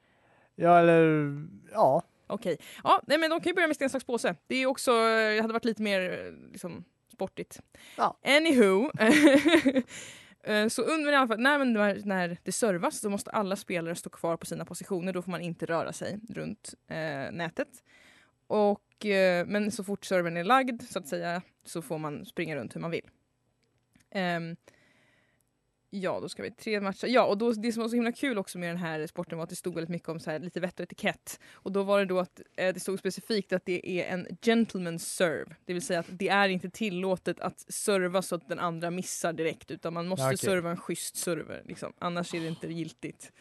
ja 0.55 0.79
eller 0.79 1.33
ja. 1.71 2.03
Okej, 2.27 2.57
ja 2.83 3.01
nej 3.07 3.17
men 3.17 3.29
de 3.29 3.39
kan 3.41 3.49
ju 3.49 3.53
börja 3.53 3.67
med 3.67 3.75
sten, 3.75 3.89
sax, 3.89 4.05
påse. 4.05 4.35
Det 4.47 4.55
är 4.55 4.65
också, 4.65 4.91
eh, 4.91 5.35
det 5.35 5.41
hade 5.41 5.53
varit 5.53 5.65
lite 5.65 5.81
mer 5.81 6.01
eh, 6.25 6.51
liksom 6.51 6.83
sportigt. 7.13 7.61
Ja. 7.97 8.19
Anywho. 8.23 8.91
Eh, 10.43 10.67
Så 10.67 10.81
under 10.81 11.11
i 11.11 11.15
alla 11.15 11.27
fall, 11.27 11.39
när, 11.39 11.65
när, 11.65 12.01
när 12.05 12.37
det 12.43 12.51
servas 12.51 12.99
så 12.99 13.09
måste 13.09 13.31
alla 13.31 13.55
spelare 13.55 13.95
stå 13.95 14.09
kvar 14.09 14.37
på 14.37 14.45
sina 14.45 14.65
positioner. 14.65 15.13
Då 15.13 15.21
får 15.21 15.31
man 15.31 15.41
inte 15.41 15.65
röra 15.65 15.93
sig 15.93 16.19
runt 16.29 16.73
eh, 16.87 17.31
nätet. 17.31 17.67
Och, 18.47 19.05
eh, 19.05 19.45
men 19.45 19.71
så 19.71 19.83
fort 19.83 20.05
servern 20.05 20.37
är 20.37 20.43
lagd 20.43 20.81
så 20.81 20.99
att 20.99 21.07
säga 21.07 21.41
så 21.65 21.81
får 21.81 21.97
man 21.97 22.25
springa 22.25 22.55
runt 22.55 22.75
hur 22.75 22.81
man 22.81 22.91
vill. 22.91 23.09
Ehm, 24.11 24.55
Ja, 26.01 26.19
då 26.19 26.29
ska 26.29 26.43
vi 26.43 26.51
tre 26.51 26.81
matcher. 26.81 27.07
Ja, 27.07 27.25
och 27.25 27.37
då, 27.37 27.51
det 27.51 27.71
som 27.71 27.81
var 27.81 27.89
så 27.89 27.95
himla 27.95 28.11
kul 28.11 28.37
också 28.37 28.57
med 28.57 28.69
den 28.69 28.77
här 28.77 29.07
sporten 29.07 29.37
var 29.37 29.43
att 29.43 29.49
det 29.49 29.55
stod 29.55 29.75
väldigt 29.75 29.89
mycket 29.89 30.09
om 30.09 30.19
så 30.19 30.31
här, 30.31 30.39
lite 30.39 30.59
vett 30.59 30.79
och 30.79 30.83
etikett. 30.83 31.39
Och 31.53 31.71
då 31.71 31.83
var 31.83 31.99
det 31.99 32.05
då 32.05 32.19
att 32.19 32.41
eh, 32.57 32.73
det 32.73 32.79
stod 32.79 32.99
specifikt 32.99 33.53
att 33.53 33.65
det 33.65 33.89
är 33.89 34.05
en 34.13 34.27
gentleman's 34.27 34.97
serve. 34.97 35.55
Det 35.65 35.73
vill 35.73 35.81
säga 35.81 35.99
att 35.99 36.09
det 36.09 36.29
är 36.29 36.49
inte 36.49 36.69
tillåtet 36.69 37.39
att 37.39 37.59
serva 37.59 38.21
så 38.21 38.35
att 38.35 38.47
den 38.47 38.59
andra 38.59 38.91
missar 38.91 39.33
direkt 39.33 39.71
utan 39.71 39.93
man 39.93 40.07
måste 40.07 40.25
okej. 40.25 40.37
serva 40.37 40.71
en 40.71 40.77
schysst 40.77 41.15
server. 41.15 41.61
Liksom. 41.65 41.93
Annars 41.99 42.33
är 42.33 42.39
det 42.39 42.47
inte 42.47 42.67
giltigt. 42.67 43.31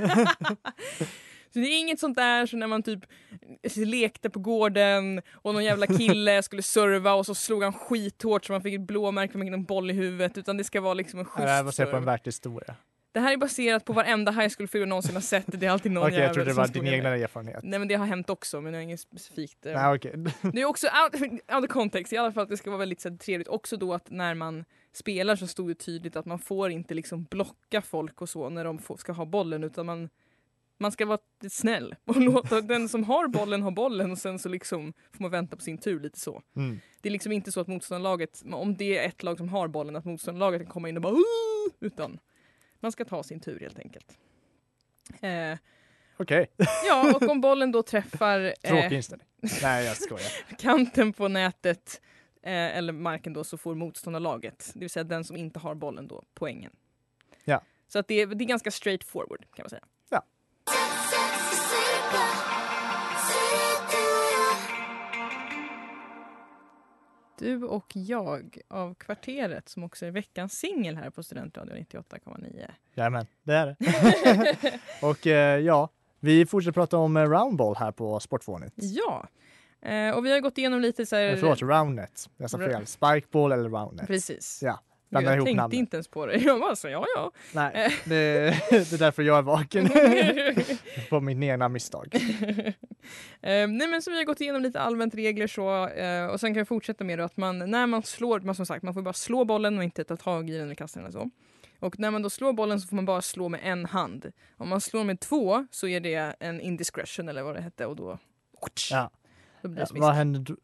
Så 1.54 1.60
det 1.60 1.66
är 1.66 1.80
inget 1.80 2.00
sånt 2.00 2.16
där 2.16 2.46
som 2.46 2.58
när 2.58 2.66
man 2.66 2.82
typ 2.82 3.00
lekte 3.76 4.30
på 4.30 4.38
gården 4.38 5.22
och 5.32 5.54
någon 5.54 5.64
jävla 5.64 5.86
kille 5.86 6.42
skulle 6.42 6.62
serva 6.62 7.14
och 7.14 7.26
så 7.26 7.34
slog 7.34 7.62
han 7.62 7.72
skithårt 7.72 8.44
så 8.44 8.52
man 8.52 8.62
fick 8.62 8.74
ett 8.74 8.80
blåmärke 8.80 9.38
med 9.38 9.54
en 9.54 9.64
boll 9.64 9.90
i 9.90 9.94
huvudet 9.94 10.38
utan 10.38 10.56
det 10.56 10.64
ska 10.64 10.80
vara 10.80 10.94
liksom 10.94 11.20
en 11.20 11.26
Det 11.36 11.42
här 11.42 11.46
är 11.48 11.64
schysst 11.64 11.64
baserat 11.64 11.90
på 11.90 11.96
en 11.96 12.02
serve. 12.02 12.12
verklig 12.12 12.32
historia. 12.32 12.76
Det 13.12 13.20
här 13.20 13.32
är 13.32 13.36
baserat 13.36 13.84
på 13.84 13.92
varenda 13.92 14.32
high 14.32 14.54
school-film 14.56 14.80
jag 14.80 14.88
någonsin 14.88 15.14
har 15.14 15.20
sett. 15.20 15.44
Det 15.46 15.66
är 15.66 15.70
alltid 15.70 15.92
någon 15.92 16.02
jag 16.02 16.12
jävel 16.12 16.34
trodde 16.34 16.50
det 16.50 16.54
var 16.54 16.68
din 16.68 16.86
egna 16.86 17.08
erfarenhet. 17.08 17.60
Nej 17.62 17.78
men 17.78 17.88
det 17.88 17.94
har 17.94 18.06
hänt 18.06 18.30
också 18.30 18.60
men 18.60 18.72
det 18.72 18.78
är 18.78 18.82
inget 18.82 19.00
specifikt. 19.00 19.66
eh. 19.66 19.72
Nej, 19.72 19.94
okej. 19.94 20.12
Det 20.52 20.60
är 20.60 20.64
också 20.64 20.86
out, 20.86 21.22
out 21.54 21.64
of 21.64 21.68
context, 21.70 22.12
i 22.12 22.16
alla 22.16 22.32
fall 22.32 22.42
att 22.42 22.48
det 22.48 22.56
ska 22.56 22.70
vara 22.70 22.78
väldigt 22.78 23.00
så 23.00 23.16
trevligt. 23.16 23.48
Också 23.48 23.76
då 23.76 23.94
att 23.94 24.10
när 24.10 24.34
man 24.34 24.64
spelar 24.92 25.36
så 25.36 25.46
stod 25.46 25.68
det 25.68 25.74
tydligt 25.74 26.16
att 26.16 26.26
man 26.26 26.38
får 26.38 26.70
inte 26.70 26.94
liksom 26.94 27.24
blocka 27.24 27.82
folk 27.82 28.22
och 28.22 28.28
så 28.28 28.48
när 28.48 28.64
de 28.64 28.78
får, 28.78 28.96
ska 28.96 29.12
ha 29.12 29.24
bollen 29.24 29.64
utan 29.64 29.86
man, 29.86 30.08
man 30.78 30.92
ska 30.92 31.06
vara 31.06 31.18
snäll 31.50 31.94
och 32.04 32.16
låta 32.16 32.60
den 32.60 32.88
som 32.88 33.04
har 33.04 33.28
bollen 33.28 33.62
ha 33.62 33.70
bollen 33.70 34.10
och 34.10 34.18
sen 34.18 34.38
så 34.38 34.48
liksom 34.48 34.92
får 35.12 35.22
man 35.22 35.30
vänta 35.30 35.56
på 35.56 35.62
sin 35.62 35.78
tur 35.78 36.00
lite 36.00 36.20
så. 36.20 36.42
Mm. 36.56 36.80
Det 37.00 37.08
är 37.08 37.12
liksom 37.12 37.32
inte 37.32 37.52
så 37.52 37.60
att 37.60 37.66
motståndarlaget, 37.66 38.42
om 38.52 38.76
det 38.76 38.98
är 38.98 39.08
ett 39.08 39.22
lag 39.22 39.38
som 39.38 39.48
har 39.48 39.68
bollen, 39.68 39.96
att 39.96 40.04
motståndarlaget 40.04 40.62
kan 40.62 40.70
komma 40.70 40.88
in 40.88 40.96
och 40.96 41.02
bara 41.02 41.12
"Ooh!" 41.12 41.72
utan 41.80 42.18
man 42.80 42.92
ska 42.92 43.04
ta 43.04 43.22
sin 43.22 43.40
tur 43.40 43.60
helt 43.60 43.78
enkelt. 43.78 44.18
Eh, 45.20 45.58
Okej, 46.16 46.46
ja, 46.88 47.16
och 47.16 47.22
om 47.22 47.40
bollen 47.40 47.72
då 47.72 47.82
träffar 47.82 48.54
tråkig 48.68 48.92
eh, 48.92 48.96
inställning. 48.96 49.28
Nej, 49.62 49.84
jag 49.86 49.96
skojar. 49.96 50.30
kanten 50.58 51.12
på 51.12 51.28
nätet 51.28 52.00
eh, 52.42 52.76
eller 52.76 52.92
marken 52.92 53.32
då 53.32 53.44
så 53.44 53.58
får 53.58 53.74
motståndarlaget, 53.74 54.70
det 54.74 54.80
vill 54.80 54.90
säga 54.90 55.04
den 55.04 55.24
som 55.24 55.36
inte 55.36 55.58
har 55.58 55.74
bollen 55.74 56.08
då, 56.08 56.22
poängen. 56.34 56.72
Ja. 57.44 57.62
Så 57.88 57.98
att 57.98 58.08
det, 58.08 58.14
är, 58.14 58.26
det 58.26 58.44
är 58.44 58.46
ganska 58.46 58.70
straight 58.70 59.04
forward 59.04 59.46
kan 59.54 59.62
man 59.62 59.70
säga. 59.70 59.84
Du 67.38 67.64
och 67.64 67.92
jag 67.92 68.58
av 68.68 68.94
Kvarteret 68.94 69.68
som 69.68 69.84
också 69.84 70.06
är 70.06 70.10
veckans 70.10 70.58
singel 70.58 70.96
här 70.96 71.10
på 71.10 71.22
Studentradion 71.22 71.76
98,9. 71.76 72.70
Jajamän, 72.94 73.26
det 73.42 73.54
är 73.54 73.66
det. 73.66 74.80
och 75.06 75.26
eh, 75.26 75.58
ja, 75.58 75.88
vi 76.20 76.46
fortsätter 76.46 76.72
prata 76.72 76.96
om 76.96 77.16
eh, 77.16 77.22
roundball 77.22 77.76
här 77.76 77.92
på 77.92 78.20
Sportfånigt. 78.20 78.74
Ja, 78.76 79.26
eh, 79.82 80.10
och 80.10 80.26
vi 80.26 80.32
har 80.32 80.40
gått 80.40 80.58
igenom 80.58 80.80
lite 80.80 81.06
så 81.06 81.16
här... 81.16 81.36
Förlåt, 81.36 81.62
roundnet. 81.62 82.30
Jag 82.36 82.50
sa 82.50 82.58
fel. 82.58 82.86
Spikeball 82.86 83.52
eller 83.52 83.68
roundnet. 83.68 84.06
Precis. 84.06 84.60
Ja, 84.62 84.80
Gud, 85.18 85.22
blanda 85.22 85.30
jag 85.30 85.36
ihop 85.36 85.46
tänkte 85.46 85.62
namnen. 85.62 85.78
inte 85.78 85.96
ens 85.96 86.08
på 86.08 86.26
det. 86.26 86.36
Jag 86.38 86.60
bara 86.60 86.76
så, 86.76 86.88
ja 86.88 87.06
ja. 87.16 87.30
Nej, 87.52 87.94
det, 88.04 88.18
det 88.70 88.92
är 88.92 88.98
därför 88.98 89.22
jag 89.22 89.38
är 89.38 89.42
vaken. 89.42 89.88
på 91.10 91.20
min 91.20 91.42
egna 91.42 91.68
misstag. 91.68 92.14
Eh, 93.42 93.68
nej 93.68 93.88
men 93.88 94.02
så 94.02 94.10
vi 94.10 94.16
har 94.16 94.24
gått 94.24 94.40
igenom 94.40 94.62
lite 94.62 94.80
allmänt 94.80 95.14
regler 95.14 95.46
så 95.46 95.88
eh, 95.88 96.26
och 96.26 96.40
sen 96.40 96.54
kan 96.54 96.58
jag 96.58 96.68
fortsätta 96.68 97.04
med 97.04 97.20
att 97.20 97.36
man 97.36 97.70
när 97.70 97.86
man 97.86 98.02
slår, 98.02 98.40
man 98.40 98.54
som 98.54 98.66
sagt 98.66 98.82
man 98.82 98.94
får 98.94 99.02
bara 99.02 99.12
slå 99.14 99.44
bollen 99.44 99.78
och 99.78 99.84
inte 99.84 100.04
ta 100.04 100.16
tag 100.16 100.50
i 100.50 100.52
den 100.52 100.62
eller 100.64 100.74
kasta 100.74 101.00
den 101.00 101.08
eller 101.08 101.20
så. 101.20 101.30
Och 101.80 101.98
när 101.98 102.10
man 102.10 102.22
då 102.22 102.30
slår 102.30 102.52
bollen 102.52 102.80
så 102.80 102.88
får 102.88 102.96
man 102.96 103.04
bara 103.04 103.22
slå 103.22 103.48
med 103.48 103.60
en 103.64 103.84
hand. 103.84 104.32
Om 104.56 104.68
man 104.68 104.80
slår 104.80 105.04
med 105.04 105.20
två 105.20 105.66
så 105.70 105.86
är 105.88 106.00
det 106.00 106.36
en 106.40 106.60
indiscretion 106.60 107.28
eller 107.28 107.42
vad 107.42 107.54
det 107.54 107.60
hette 107.62 107.86
och 107.86 107.96
då, 107.96 108.18
Ja. 108.90 109.10
då 109.62 109.68
blir 109.68 109.80
det 109.80 109.86
Ja, 109.94 110.00
vad 110.00 110.14
händer 110.14 110.40
då? 110.40 110.56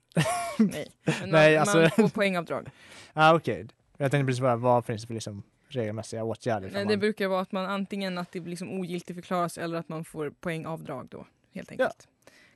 Nej, 0.59 0.87
men 1.21 1.31
Nej, 1.31 1.53
man, 1.53 1.61
alltså- 1.61 1.79
man 1.79 1.91
får 1.91 2.09
poängavdrag. 2.09 2.69
Ah, 3.13 3.35
Okej, 3.35 3.67
jag 4.03 4.11
tänkte 4.11 4.27
precis 4.27 4.41
bara, 4.41 4.57
vad 4.57 4.85
finns 4.85 5.03
det 5.03 5.07
för 5.07 5.15
liksom 5.15 5.43
regelmässiga 5.69 6.25
åtgärder? 6.25 6.71
Nej, 6.73 6.85
man- 6.85 6.91
det 6.91 6.97
brukar 6.97 7.29
vara 7.29 7.41
att 7.41 7.53
man 7.53 7.67
antingen 7.67 8.19
att 8.19 8.33
det 8.33 8.41
liksom 8.41 8.71
ogiltigt 8.81 9.17
förklaras 9.17 9.59
eller 9.59 9.79
att 9.79 9.89
man 9.89 10.05
får 10.05 10.31
poängavdrag 10.31 11.09
då 11.11 11.27
helt 11.53 11.71
enkelt. 11.71 12.09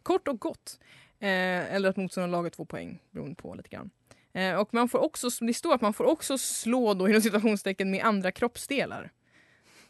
Kort 0.03 0.29
och 0.29 0.41
gott. 0.41 0.79
Eh, 1.21 1.75
eller 1.75 1.89
att 1.89 1.97
motståndarlaget 1.97 2.57
får 2.57 2.65
poäng 2.65 2.99
beroende 3.11 3.35
på 3.35 3.55
lite 3.55 3.69
grann. 3.69 3.91
Eh, 4.33 4.55
och 4.55 4.75
man 4.75 4.89
får 4.89 4.99
också, 4.99 5.29
det 5.41 5.55
står 5.55 5.75
att 5.75 5.81
man 5.81 5.93
får 5.95 6.05
också 6.05 6.39
slå 6.39 6.95
då 6.95 7.09
inom 7.09 7.21
citationstecken 7.21 7.91
med 7.91 8.05
andra 8.05 8.31
kroppsdelar. 8.33 9.11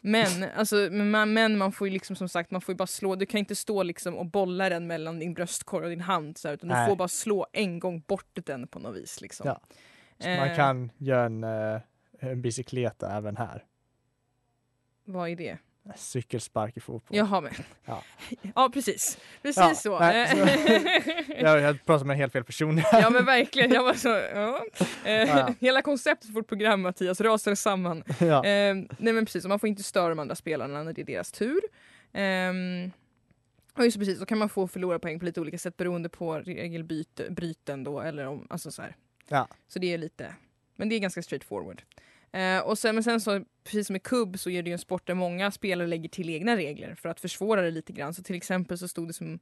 Men, 0.01 0.45
alltså, 0.55 0.75
men, 0.75 1.11
man, 1.11 1.33
men 1.33 1.57
man 1.57 1.71
får 1.71 1.87
ju 1.87 1.93
liksom 1.93 2.15
som 2.15 2.29
sagt, 2.29 2.51
man 2.51 2.61
får 2.61 2.73
bara 2.73 2.87
slå, 2.87 3.15
du 3.15 3.25
kan 3.25 3.39
inte 3.39 3.55
stå 3.55 3.83
liksom 3.83 4.15
och 4.15 4.25
bolla 4.25 4.69
den 4.69 4.87
mellan 4.87 5.19
din 5.19 5.33
bröstkorg 5.33 5.83
och 5.83 5.89
din 5.89 6.01
hand 6.01 6.37
så 6.37 6.47
här, 6.47 6.55
utan 6.55 6.69
du 6.69 6.75
Nej. 6.75 6.89
får 6.89 6.95
bara 6.95 7.07
slå 7.07 7.47
en 7.53 7.79
gång 7.79 8.03
bort 8.07 8.37
den 8.45 8.67
på 8.67 8.79
något 8.79 8.95
vis. 8.95 9.21
Liksom. 9.21 9.47
Ja. 9.47 9.61
Så 10.19 10.27
man 10.29 10.47
Eh, 10.49 10.55
kan 10.55 10.91
göra 10.97 11.25
en, 11.25 11.43
eh, 11.43 11.81
en 12.19 12.41
bicykleta 12.41 13.17
även 13.17 13.37
här. 13.37 13.63
Vad 15.05 15.29
är 15.29 15.35
det? 15.35 15.57
Cykelspark 15.95 16.77
i 16.77 16.79
fotboll. 16.79 17.17
Jaha, 17.17 17.41
men. 17.41 17.51
Ja. 17.85 18.03
Ja, 18.55 18.69
precis. 18.73 19.17
Precis 19.41 19.57
Ja, 19.61 19.75
så. 19.75 19.99
nej, 19.99 20.27
så- 20.27 21.33
jag, 21.39 21.59
jag 21.61 21.85
pratar 21.85 22.05
med 22.05 22.17
helt 22.17 22.33
fel 22.33 22.43
person. 22.43 22.77
ja, 22.91 23.09
men 23.09 23.25
verkligen. 23.25 23.71
Jag 23.71 23.83
var 23.83 23.93
så, 23.93 24.07
ja. 24.09 24.65
Eh, 25.05 25.11
Ja. 25.29 25.53
Hela 25.59 25.81
konceptet 25.81 26.25
för 26.25 26.33
vårt 26.33 26.47
program, 26.47 26.81
Mattias, 26.81 27.21
rasar 27.21 27.55
samman. 27.55 28.03
ja. 28.19 28.41
Nej, 28.41 28.87
men 29.13 29.25
precis. 29.25 29.45
Man 29.45 29.59
får 29.59 29.69
inte 29.69 29.83
störa 29.83 30.09
de 30.09 30.19
andra 30.19 30.35
spelarna 30.35 30.83
när 30.83 30.93
det 30.93 31.01
är 31.01 31.05
deras 31.05 31.31
tur. 31.31 31.59
Ehm, 32.13 32.91
och 33.77 33.83
just 33.85 33.97
precis, 33.97 34.19
så 34.19 34.25
kan 34.25 34.37
man 34.37 34.49
få 34.49 34.67
förlora 34.67 34.99
poäng 34.99 35.19
på 35.19 35.25
lite 35.25 35.41
olika 35.41 35.57
sätt 35.57 35.77
beroende 35.77 36.09
på 36.09 36.33
regelbryten 36.39 37.83
då, 37.83 37.99
eller 38.01 38.27
om, 38.27 38.47
alltså 38.49 38.71
så 38.71 38.81
här. 38.81 38.95
Ja. 39.27 39.47
Så 39.67 39.79
det 39.79 39.93
är 39.93 39.97
lite, 39.97 40.35
men 40.75 40.89
det 40.89 40.95
är 40.95 40.99
ganska 40.99 41.21
straight 41.21 41.43
forward. 41.43 41.81
Eh, 42.31 42.59
och 42.59 42.77
sen, 42.77 42.95
men 42.95 43.03
sen 43.03 43.21
så, 43.21 43.43
precis 43.63 43.87
som 43.87 43.95
i 43.95 43.99
kubb 43.99 44.39
så 44.39 44.49
är 44.49 44.63
det 44.63 44.69
ju 44.69 44.73
en 44.73 44.79
sport 44.79 45.07
där 45.07 45.13
många 45.13 45.51
spelare 45.51 45.87
lägger 45.87 46.09
till 46.09 46.29
egna 46.29 46.55
regler 46.55 46.95
för 46.95 47.09
att 47.09 47.19
försvåra 47.19 47.61
det 47.61 47.71
lite 47.71 47.93
grann. 47.93 48.13
Så 48.13 48.23
till 48.23 48.35
exempel 48.35 48.77
så 48.77 48.87
stod 48.87 49.07
det 49.07 49.13
som 49.13 49.39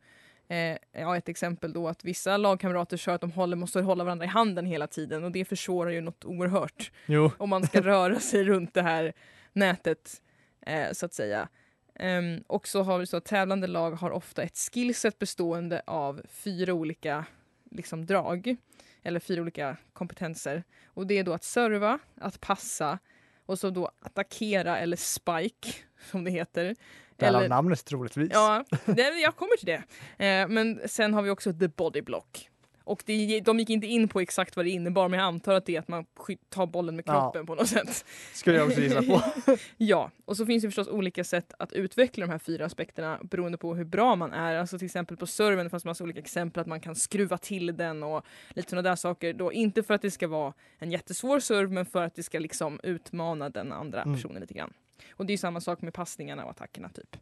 Eh, 0.47 0.77
ja, 0.91 1.17
ett 1.17 1.29
exempel 1.29 1.73
då 1.73 1.87
att 1.87 2.03
vissa 2.03 2.37
lagkamrater 2.37 2.97
kör 2.97 3.15
att 3.15 3.21
de 3.21 3.31
håller, 3.31 3.55
måste 3.55 3.81
hålla 3.81 4.03
varandra 4.03 4.25
i 4.25 4.29
handen 4.29 4.65
hela 4.65 4.87
tiden 4.87 5.23
och 5.23 5.31
det 5.31 5.45
försvårar 5.45 5.89
ju 5.91 6.01
något 6.01 6.25
oerhört 6.25 6.91
Jo, 7.05 7.31
om 7.37 7.49
man 7.49 7.63
ska 7.63 7.81
röra 7.81 8.19
sig 8.19 8.43
runt 8.43 8.73
det 8.73 8.81
här 8.81 9.13
nätet 9.53 10.21
eh, 10.65 10.91
så 10.91 11.05
att 11.05 11.13
säga. 11.13 11.47
Ehm, 11.95 12.43
och 12.47 12.67
så 12.67 12.83
har 12.83 12.99
vi 12.99 13.05
så 13.05 13.17
att 13.17 13.25
tävlande 13.25 13.67
lag 13.67 13.91
har 13.91 14.11
ofta 14.11 14.43
ett 14.43 14.57
skillset 14.57 15.19
bestående 15.19 15.81
av 15.87 16.21
fyra 16.29 16.73
olika 16.73 17.25
liksom, 17.71 18.05
drag 18.05 18.55
eller 19.03 19.19
fyra 19.19 19.41
olika 19.41 19.77
kompetenser. 19.93 20.63
Och 20.85 21.07
det 21.07 21.17
är 21.19 21.23
då 21.23 21.33
att 21.33 21.43
serva, 21.43 21.99
att 22.21 22.41
passa 22.41 22.99
och 23.45 23.59
så 23.59 23.69
då 23.69 23.91
attackera 23.99 24.77
eller 24.77 24.97
spike 24.97 25.69
som 26.11 26.23
det 26.23 26.31
heter. 26.31 26.75
därav 27.15 27.49
namnet 27.49 27.85
troligtvis. 27.85 28.29
Ja, 28.33 28.65
det, 28.85 29.01
jag 29.01 29.35
kommer 29.35 29.57
till 29.57 29.65
det. 29.65 29.83
Eh, 30.25 30.47
men 30.47 30.81
sen 30.85 31.13
har 31.13 31.21
vi 31.21 31.29
också 31.29 31.53
the 31.53 31.67
body 31.67 32.01
block. 32.01 32.49
Och 32.85 33.03
det, 33.05 33.39
de 33.39 33.59
gick 33.59 33.69
inte 33.69 33.87
in 33.87 34.07
på 34.07 34.19
exakt 34.19 34.55
vad 34.55 34.65
det 34.65 34.69
innebar 34.69 35.09
men 35.09 35.19
jag 35.19 35.27
antar 35.27 35.53
att 35.53 35.65
det 35.65 35.75
är 35.75 35.79
att 35.79 35.87
man 35.87 36.05
tar 36.49 36.65
bollen 36.65 36.95
med 36.95 37.03
Ja. 37.07 37.13
kroppen 37.21 37.45
på 37.45 37.55
något 37.55 37.67
sätt. 37.67 38.05
Skulle 38.33 38.57
jag 38.57 38.67
också 38.67 38.81
gissa 38.81 39.01
på. 39.03 39.21
Ja, 39.77 40.11
och 40.25 40.37
så 40.37 40.45
finns 40.45 40.61
det 40.63 40.67
förstås 40.67 40.87
olika 40.87 41.23
sätt 41.23 41.53
att 41.59 41.73
utveckla 41.73 42.25
de 42.25 42.31
här 42.31 42.39
fyra 42.39 42.65
aspekterna 42.65 43.19
beroende 43.23 43.57
på 43.57 43.75
hur 43.75 43.85
bra 43.85 44.15
man 44.15 44.33
är. 44.33 44.55
Alltså 44.55 44.77
till 44.77 44.85
exempel 44.85 45.17
på 45.17 45.27
serven 45.27 45.69
fanns 45.69 45.85
massa 45.85 46.03
olika 46.03 46.19
exempel 46.19 46.61
att 46.61 46.67
man 46.67 46.79
kan 46.79 46.95
skruva 46.95 47.37
till 47.37 47.77
den 47.77 48.03
och 48.03 48.25
lite 48.49 48.69
sådana 48.69 48.89
där 48.89 48.95
saker. 48.95 49.33
Då, 49.33 49.53
inte 49.53 49.83
för 49.83 49.93
att 49.93 50.01
det 50.01 50.11
ska 50.11 50.27
vara 50.27 50.53
en 50.79 50.91
jättesvår 50.91 51.39
serve 51.39 51.73
men 51.73 51.85
för 51.85 52.03
att 52.03 52.15
det 52.15 52.23
ska 52.23 52.39
liksom 52.39 52.79
utmana 52.83 53.49
den 53.49 53.71
andra 53.71 54.01
Mm. 54.01 54.15
personen 54.15 54.41
lite 54.41 54.53
grann. 54.53 54.73
Och 55.11 55.25
det 55.25 55.33
är 55.33 55.37
samma 55.37 55.61
sak 55.61 55.81
med 55.81 55.93
passningarna 55.93 56.43
och 56.45 56.51
attackerna 56.51 56.89
typ. 56.89 57.17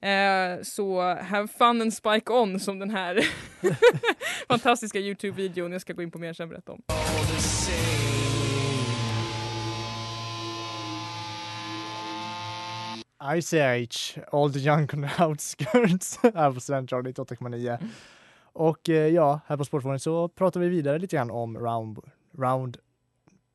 Eh, 0.00 0.62
så 0.62 1.00
have 1.14 1.48
fun 1.48 1.82
and 1.82 1.94
spike 1.94 2.32
on 2.32 2.60
som 2.60 2.78
den 2.78 2.90
här 2.90 3.20
fantastiska 4.48 4.98
Youtube-videon 4.98 5.72
jag 5.72 5.80
ska 5.80 5.92
gå 5.92 6.02
in 6.02 6.10
på 6.10 6.18
mer 6.18 6.32
sen 6.32 6.48
berätta 6.48 6.72
om. 6.72 6.82
Ice 13.40 13.52
Age, 13.54 14.18
All 14.32 14.52
the 14.52 14.58
Young 14.58 14.88
on 14.94 15.02
the 15.08 15.24
Outskirts 15.24 16.18
här 16.22 16.52
på 16.52 16.60
Studentradion 16.60 17.12
98,9. 17.12 17.78
Och 18.52 18.88
eh, 18.88 19.06
ja, 19.08 19.40
här 19.46 19.56
på 19.56 19.64
Sportfånet 19.64 20.02
så 20.02 20.28
pratar 20.28 20.60
vi 20.60 20.68
vidare 20.68 20.98
lite 20.98 21.16
grann 21.16 21.30
om 21.30 21.58
round, 21.58 21.98
round 22.38 22.76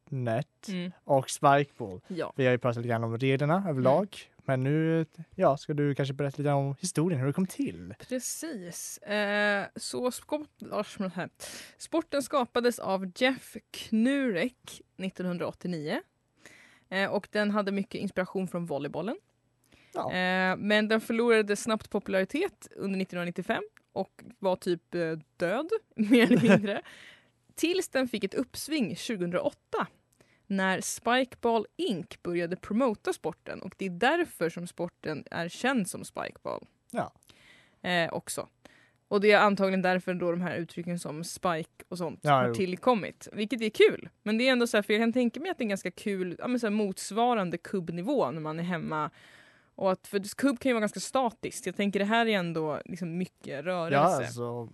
net 0.09 0.47
Mm. 0.69 0.91
och 1.03 1.29
spikeball. 1.29 2.01
Ja. 2.07 2.33
Vi 2.35 2.45
har 2.45 2.51
ju 2.51 2.57
pratat 2.57 2.77
lite 2.77 2.87
grann 2.89 3.03
om 3.03 3.17
reglerna 3.17 3.63
överlag. 3.69 4.17
Men 4.45 4.63
nu 4.63 5.05
ja, 5.35 5.57
ska 5.57 5.73
du 5.73 5.95
kanske 5.95 6.13
berätta 6.13 6.37
lite 6.37 6.51
om 6.51 6.75
historien, 6.79 7.19
hur 7.19 7.27
det 7.27 7.33
kom 7.33 7.47
till. 7.47 7.93
Precis. 8.09 8.97
Eh, 8.97 9.65
så. 9.75 10.11
Sporten 11.77 12.23
skapades 12.23 12.79
av 12.79 13.11
Jeff 13.15 13.57
Knurek 13.71 14.81
1989. 14.97 16.01
Eh, 16.89 17.11
och 17.11 17.27
den 17.31 17.51
hade 17.51 17.71
mycket 17.71 18.01
inspiration 18.01 18.47
från 18.47 18.65
volleybollen. 18.65 19.15
Ja. 19.93 20.11
Eh, 20.11 20.55
men 20.57 20.87
den 20.87 21.01
förlorade 21.01 21.55
snabbt 21.55 21.89
popularitet 21.89 22.67
under 22.75 22.99
1995 23.01 23.63
och 23.93 24.23
var 24.39 24.55
typ 24.55 24.95
eh, 24.95 25.11
död, 25.37 25.69
mer 25.95 26.31
eller 26.31 26.41
mindre. 26.41 26.81
Tills 27.55 27.89
den 27.89 28.07
fick 28.07 28.23
ett 28.23 28.33
uppsving 28.33 28.95
2008 28.95 29.87
när 30.57 30.81
Spikeball 30.81 31.65
Inc 31.77 32.23
började 32.23 32.55
promota 32.55 33.13
sporten 33.13 33.61
och 33.61 33.75
det 33.77 33.85
är 33.85 33.89
därför 33.89 34.49
som 34.49 34.67
sporten 34.67 35.23
är 35.31 35.49
känd 35.49 35.89
som 35.89 36.05
Spikeball. 36.05 36.65
Ja. 36.91 37.13
Eh, 37.89 38.13
också. 38.13 38.47
Och 39.07 39.21
det 39.21 39.31
är 39.31 39.39
antagligen 39.39 39.81
därför 39.81 40.13
då 40.13 40.31
de 40.31 40.41
här 40.41 40.55
uttrycken 40.55 40.99
som 40.99 41.23
spike 41.23 41.83
och 41.89 41.97
sånt 41.97 42.19
Ja, 42.23 42.31
har 42.31 42.47
jo. 42.47 42.53
tillkommit. 42.53 43.27
Vilket 43.33 43.61
är 43.61 43.69
kul. 43.69 44.09
Men 44.23 44.37
det 44.37 44.47
är 44.47 44.51
ändå 44.51 44.67
så 44.67 44.77
här, 44.77 44.81
för 44.81 44.93
jag 44.93 45.01
kan 45.01 45.13
tänka 45.13 45.39
mig 45.39 45.51
att 45.51 45.57
det 45.57 45.61
är 45.61 45.65
en 45.65 45.69
ganska 45.69 45.91
kul, 45.91 46.35
ja, 46.39 46.47
men 46.47 46.59
så 46.59 46.69
motsvarande 46.69 47.57
kubbnivå 47.57 48.31
när 48.31 48.41
man 48.41 48.59
är 48.59 48.63
hemma. 48.63 49.09
Och 49.75 49.91
att, 49.91 50.07
för 50.07 50.35
kubb 50.35 50.59
kan 50.59 50.69
ju 50.69 50.73
vara 50.73 50.79
ganska 50.79 50.99
statiskt. 50.99 51.65
Jag 51.65 51.75
tänker 51.75 51.99
det 51.99 52.05
här 52.05 52.25
är 52.25 52.37
ändå 52.37 52.81
liksom 52.85 53.17
mycket 53.17 53.65
rörelse. 53.65 53.95
Ja, 53.95 54.25
alltså, 54.25 54.69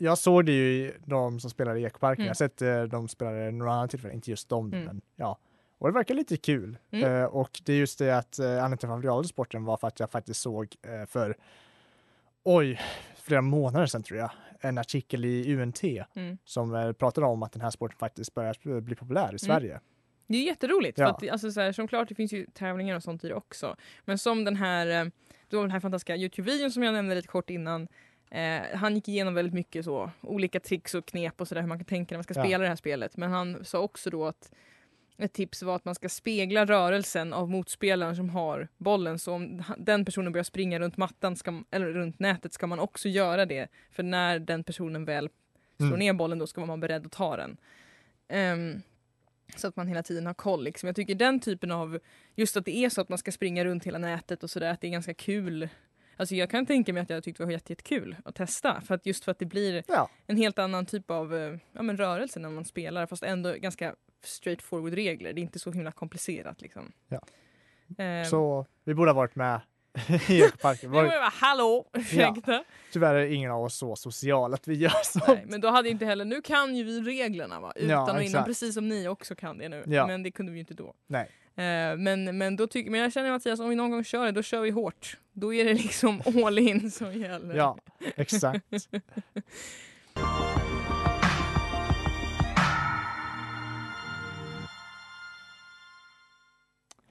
jag 0.00 0.18
såg 0.18 0.46
det 0.46 0.52
ju 0.52 0.94
de 1.04 1.40
som 1.40 1.50
spelar 1.50 1.76
i 1.76 1.84
Ekoparken. 1.84 2.20
Mm. 2.22 2.26
Jag 2.26 2.30
har 2.30 2.34
sett 2.34 2.62
eh, 2.62 2.82
de 2.82 3.08
spelare 3.08 3.50
några 3.50 3.72
andra 3.72 3.88
tillfällen, 3.88 4.14
inte 4.16 4.30
just 4.30 4.48
dem, 4.48 4.66
Mm. 4.72 4.84
men 4.84 5.00
ja. 5.16 5.38
Och 5.78 5.88
det 5.88 5.94
verkar 5.94 6.14
lite 6.14 6.36
kul. 6.36 6.78
Mm. 6.90 7.12
Eh, 7.14 7.24
och 7.24 7.60
det 7.64 7.72
är 7.72 7.76
just 7.76 7.98
det 7.98 8.18
att 8.18 8.38
eh, 8.38 8.46
anledningen 8.46 8.78
till 8.78 8.88
att 8.90 9.04
jag 9.04 9.12
valde 9.12 9.28
sporten 9.28 9.64
var 9.64 9.76
för 9.76 9.88
att 9.88 10.00
jag 10.00 10.10
faktiskt 10.10 10.40
såg 10.40 10.76
eh, 10.82 11.06
för, 11.06 11.36
oj, 12.44 12.80
flera 13.16 13.42
månader 13.42 13.86
sedan 13.86 14.02
tror 14.02 14.18
jag, 14.18 14.30
en 14.60 14.78
artikel 14.78 15.24
i 15.24 15.54
UNT 15.56 15.82
Mm. 16.14 16.38
som 16.44 16.74
eh, 16.74 16.92
pratade 16.92 17.26
om 17.26 17.42
att 17.42 17.52
den 17.52 17.62
här 17.62 17.70
sporten 17.70 17.98
faktiskt 17.98 18.34
börjar 18.34 18.80
bli 18.80 18.94
populär 18.94 19.34
i 19.34 19.38
Sverige. 19.38 19.80
Det 20.26 20.36
är 20.38 20.42
jätteroligt. 20.42 20.98
Ja. 20.98 21.04
För 21.06 21.26
att, 21.26 21.32
alltså, 21.32 21.52
så 21.52 21.60
här, 21.60 21.72
som 21.72 21.88
klart, 21.88 22.08
det 22.08 22.14
finns 22.14 22.32
ju 22.32 22.46
tävlingar 22.46 22.96
och 22.96 23.02
sånt 23.02 23.24
i 23.24 23.28
det 23.28 23.34
också. 23.34 23.76
Men 24.04 24.18
som 24.18 24.44
den 24.44 24.56
här, 24.56 24.86
eh, 24.86 25.10
var 25.50 25.60
den 25.62 25.70
här 25.70 25.80
fantastiska 25.80 26.16
Youtube-videon 26.16 26.70
som 26.70 26.82
jag 26.82 26.92
nämnde 26.94 27.14
lite 27.14 27.28
kort 27.28 27.50
innan. 27.50 27.88
Eh, 28.30 28.62
han 28.74 28.94
gick 28.94 29.08
igenom 29.08 29.34
väldigt 29.34 29.54
mycket 29.54 29.84
så, 29.84 30.10
olika 30.20 30.60
tricks 30.60 30.94
och 30.94 31.06
knep 31.06 31.40
och 31.40 31.48
sådär 31.48 31.60
hur 31.62 31.68
man 31.68 31.78
kan 31.78 31.84
tänka 31.84 32.14
när 32.14 32.18
man 32.18 32.24
ska 32.24 32.34
Ja. 32.34 32.44
spela 32.44 32.62
det 32.62 32.68
här 32.68 32.76
spelet. 32.76 33.16
Men 33.16 33.30
han 33.30 33.64
sa 33.64 33.78
också 33.78 34.10
då 34.10 34.26
att 34.26 34.52
ett 35.18 35.32
tips 35.32 35.62
var 35.62 35.76
att 35.76 35.84
man 35.84 35.94
ska 35.94 36.08
spegla 36.08 36.64
rörelsen 36.64 37.32
av 37.32 37.50
motspelaren 37.50 38.16
som 38.16 38.30
har 38.30 38.68
bollen. 38.78 39.18
Så 39.18 39.32
om 39.32 39.62
den 39.78 40.04
personen 40.04 40.32
börjar 40.32 40.44
springa 40.44 40.78
runt 40.78 40.96
mattan, 40.96 41.36
ska, 41.36 41.62
eller 41.70 41.86
runt 41.86 42.18
nätet, 42.18 42.52
ska 42.52 42.66
man 42.66 42.78
också 42.80 43.08
göra 43.08 43.46
det. 43.46 43.68
För 43.90 44.02
när 44.02 44.38
den 44.38 44.64
personen 44.64 45.04
väl 45.04 45.28
slår 45.76 45.86
Mm. 45.86 45.98
ner 45.98 46.12
bollen, 46.12 46.38
då 46.38 46.46
ska 46.46 46.60
man 46.60 46.68
vara 46.68 46.78
beredd 46.78 47.06
att 47.06 47.12
ta 47.12 47.36
den. 47.36 47.56
Ehm, 48.28 48.82
så 49.56 49.66
att 49.68 49.76
man 49.76 49.88
hela 49.88 50.02
tiden 50.02 50.26
har 50.26 50.34
koll. 50.34 50.64
Liksom. 50.64 50.86
Jag 50.86 50.96
tycker 50.96 51.14
den 51.14 51.40
typen 51.40 51.70
av, 51.70 51.98
just 52.36 52.56
att 52.56 52.64
det 52.64 52.76
är 52.76 52.88
så 52.88 53.00
att 53.00 53.08
man 53.08 53.18
ska 53.18 53.32
springa 53.32 53.64
runt 53.64 53.84
hela 53.84 53.98
nätet 53.98 54.42
och 54.42 54.50
sådär, 54.50 54.70
att 54.72 54.80
det 54.80 54.86
är 54.86 54.90
ganska 54.90 55.14
kul. 55.14 55.68
Alltså 56.20 56.34
jag 56.34 56.50
kan 56.50 56.66
tänka 56.66 56.92
mig 56.92 57.02
att 57.02 57.10
jag 57.10 57.24
tyckte 57.24 57.42
det 57.42 57.46
var 57.46 57.52
jätte- 57.52 57.72
jättekul 57.72 58.16
att 58.24 58.34
testa. 58.34 58.80
För 58.80 58.94
att 58.94 59.06
just 59.06 59.24
för 59.24 59.32
att 59.32 59.38
det 59.38 59.46
blir 59.46 59.82
Ja, 59.88 60.10
en 60.26 60.36
helt 60.36 60.58
annan 60.58 60.86
typ 60.86 61.10
av 61.10 61.34
eh, 61.34 61.56
ja, 61.72 61.82
men 61.82 61.96
rörelse 61.96 62.40
när 62.40 62.48
man 62.50 62.64
spelar 62.64 63.06
fast 63.06 63.22
ändå 63.22 63.52
ganska 63.52 63.94
straightforward 64.24 64.94
regler. 64.94 65.32
Det 65.32 65.40
är 65.40 65.42
inte 65.42 65.58
så 65.58 65.72
himla 65.72 65.92
komplicerat 65.92 66.60
liksom. 66.62 66.92
Ja. 67.08 67.20
Ehm, 67.98 68.24
så 68.24 68.66
vi 68.84 68.94
borde 68.94 69.10
ha 69.10 69.16
varit 69.16 69.34
med 69.36 69.60
i 70.28 70.40
Ekoparken. 70.42 70.90
det 70.90 70.96
var 70.96 71.06
bara, 71.08 71.32
hallå! 71.34 71.86
Ursäkta. 71.92 72.64
Tyvärr 72.92 73.14
är 73.14 73.26
ingen 73.26 73.50
av 73.50 73.62
oss 73.62 73.76
så 73.76 73.96
social 73.96 74.54
att 74.54 74.68
vi 74.68 74.74
gör 74.74 74.92
sånt. 75.04 75.24
Nej, 75.28 75.44
men 75.46 75.60
då 75.60 75.68
hade 75.70 75.88
inte 75.88 76.04
heller, 76.06 76.24
nu 76.24 76.42
kan 76.42 76.76
ju 76.76 76.84
vi 76.84 77.00
reglerna 77.00 77.60
va? 77.60 77.72
Utan 77.76 77.90
Ja, 77.90 78.12
och 78.16 78.22
innan, 78.22 78.44
precis 78.44 78.74
som 78.74 78.88
ni 78.88 79.08
också 79.08 79.34
kan 79.34 79.58
det 79.58 79.68
nu. 79.68 79.82
Ja. 79.86 80.06
Men 80.06 80.22
det 80.22 80.30
kunde 80.30 80.52
vi 80.52 80.58
ju 80.58 80.60
inte 80.60 80.74
då. 80.74 80.94
Nej. 81.06 81.28
Eh, 81.60 81.96
men, 81.96 82.38
men, 82.38 82.56
då 82.56 82.66
tycker, 82.66 82.90
men 82.90 83.00
jag 83.00 83.12
känner 83.12 83.30
Mattias, 83.30 83.60
om 83.60 83.68
vi 83.68 83.74
någon 83.74 83.90
gång 83.90 84.04
kör 84.04 84.24
det, 84.24 84.32
då 84.32 84.42
kör 84.42 84.60
vi 84.60 84.70
hårt. 84.70 85.18
Då 85.32 85.54
är 85.54 85.64
det 85.64 85.74
liksom 85.74 86.22
all 86.44 86.58
in 86.58 86.90
som 86.90 87.14
gäller. 87.14 87.54
Ja, 87.54 87.78
exakt. 88.16 88.64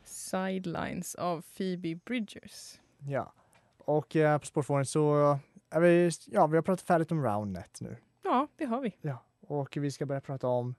Sidelines 0.03 1.15
av 1.15 1.41
Phoebe 1.57 1.95
Bridgers. 1.95 2.79
Ja, 3.07 3.33
och 3.77 4.15
eh, 4.15 4.37
på 4.37 4.45
Sportfåren 4.45 4.85
så 4.85 5.39
är 5.69 5.79
vi, 5.79 6.11
ja, 6.25 6.47
vi 6.47 6.57
har 6.57 6.61
pratat 6.61 6.87
färdigt 6.87 7.11
om 7.11 7.23
Roundnet 7.23 7.81
nu. 7.81 7.97
Ja, 8.23 8.47
det 8.55 8.65
har 8.65 8.81
vi. 8.81 8.95
Ja, 9.01 9.23
och 9.41 9.77
vi 9.77 9.91
ska 9.91 10.05
börja 10.05 10.21
prata 10.21 10.47
om 10.47 10.75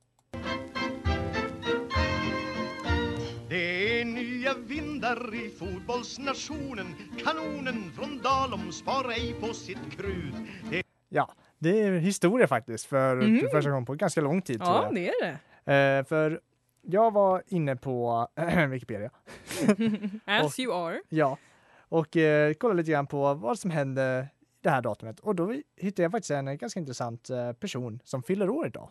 vindar 4.70 5.34
i 5.34 5.48
fotbollsnationen 5.50 6.86
Kanonen 7.24 7.90
från 7.92 8.18
Dalom 8.18 8.72
sparar 8.72 9.10
ej 9.10 9.34
på 9.40 9.54
sitt 9.54 9.90
krut 9.96 10.34
Ja, 11.08 11.32
det 11.58 11.82
är 11.82 11.92
historia 11.98 12.46
faktiskt 12.46 12.84
för 12.86 13.20
för 13.40 13.48
första 13.50 13.70
gången 13.70 13.84
på 13.84 13.94
ganska 13.94 14.20
lång 14.20 14.42
tid 14.42 14.60
tror 14.60 14.70
Ja, 14.74 14.84
jag. 14.84 14.94
det 14.94 15.08
är 15.08 15.38
det. 15.64 15.98
Eh, 15.98 16.04
för 16.04 16.40
jag 16.82 17.12
var 17.12 17.42
inne 17.46 17.76
på 17.76 18.28
Wikipedia. 18.70 19.10
As 20.24 20.44
Och- 20.44 20.58
you 20.58 20.74
are. 20.88 21.00
Ja, 21.08 21.38
och 21.78 22.16
eh, 22.16 22.52
kollade 22.54 22.78
lite 22.78 22.90
grann 22.90 23.06
på 23.06 23.34
vad 23.34 23.58
som 23.58 23.70
hände 23.70 24.26
det 24.62 24.70
här 24.70 24.82
datumet 24.82 25.20
och 25.20 25.34
då 25.34 25.54
hittade 25.76 26.02
jag 26.02 26.12
faktiskt 26.12 26.30
en 26.30 26.58
ganska 26.58 26.80
intressant 26.80 27.30
eh, 27.30 27.52
person 27.52 28.00
som 28.04 28.22
fyller 28.22 28.50
år 28.50 28.66
idag. 28.66 28.88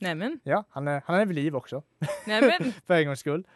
Nämen, 0.00 0.40
Ja, 0.42 0.64
han 0.70 0.88
är, 0.88 1.02
han 1.06 1.16
är 1.20 1.26
vid 1.26 1.34
liv 1.34 1.56
också 1.56 1.82
nämen. 2.26 2.72
för 2.86 2.94
en 2.94 3.06
gångs 3.06 3.20
skull. 3.20 3.46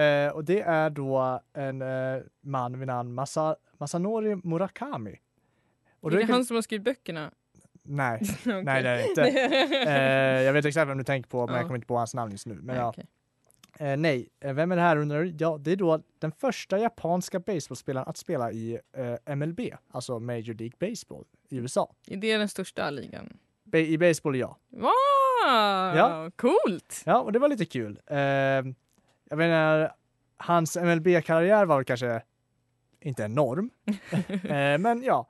Eh, 0.00 0.28
och 0.32 0.44
det 0.44 0.60
är 0.60 0.90
då 0.90 1.40
en 1.52 1.82
eh, 1.82 2.22
man 2.40 2.78
vid 2.78 2.86
namn 2.88 3.14
Masa, 3.14 3.56
Masanori 3.78 4.36
Murakami. 4.44 5.16
Och 6.00 6.12
är 6.12 6.16
det 6.16 6.24
han 6.32 6.44
som 6.44 6.54
har 6.56 6.62
skrivit 6.62 6.84
böckerna? 6.84 7.30
Nej, 7.82 8.20
Okej. 8.40 8.62
nej 8.64 8.82
det 8.82 8.88
är 8.88 8.96
det 8.96 9.08
inte. 9.08 9.22
Eh, 9.90 10.42
jag 10.42 10.52
vet 10.52 10.64
exakt 10.64 10.88
vem 10.90 10.98
du 10.98 11.04
tänker 11.04 11.30
på, 11.30 11.46
men 11.46 11.54
Ja. 11.54 11.60
jag 11.60 11.66
kommer 11.66 11.76
inte 11.76 11.86
på 11.86 11.96
hans 11.96 12.14
namn 12.14 12.32
just 12.32 12.46
nu. 12.46 12.54
Men 12.62 12.76
ja. 12.76 12.88
okej. 12.88 13.06
Eh, 13.78 13.96
nej, 13.96 14.28
Eh, 14.40 14.52
vem 14.54 14.72
är 14.72 14.76
det 14.76 14.82
här 14.82 14.96
undrar? 14.96 15.32
Ja, 15.38 15.58
det 15.60 15.72
är 15.72 15.76
då 15.76 16.00
den 16.18 16.32
första 16.32 16.78
japanska 16.78 17.40
baseballspelaren 17.40 18.08
att 18.08 18.16
spela 18.16 18.52
i 18.52 18.78
eh, 19.26 19.36
MLB, 19.36 19.60
alltså 19.90 20.18
Major 20.20 20.54
League 20.54 20.72
Baseball 20.90 21.24
i 21.48 21.56
USA. 21.56 21.94
Är 22.06 22.16
det 22.16 22.36
den 22.36 22.48
största 22.48 22.90
ligan? 22.90 23.36
Ba- 23.64 23.78
I 23.78 23.98
baseball, 23.98 24.36
ja. 24.36 24.58
Wow! 24.70 25.96
Ja. 25.96 26.30
Coolt! 26.36 27.02
Ja, 27.06 27.20
och 27.20 27.32
det 27.32 27.38
var 27.38 27.48
lite 27.48 27.64
kul. 27.64 28.00
Eh, 29.26 29.30
jag 29.30 29.38
menar, 29.38 29.92
hans 30.36 30.76
MLB-karriär 30.76 31.66
var 31.66 31.84
kanske 31.84 32.22
inte 33.00 33.22
enorm, 33.22 33.70
eh, 34.28 34.78
men 34.78 35.02
ja. 35.02 35.28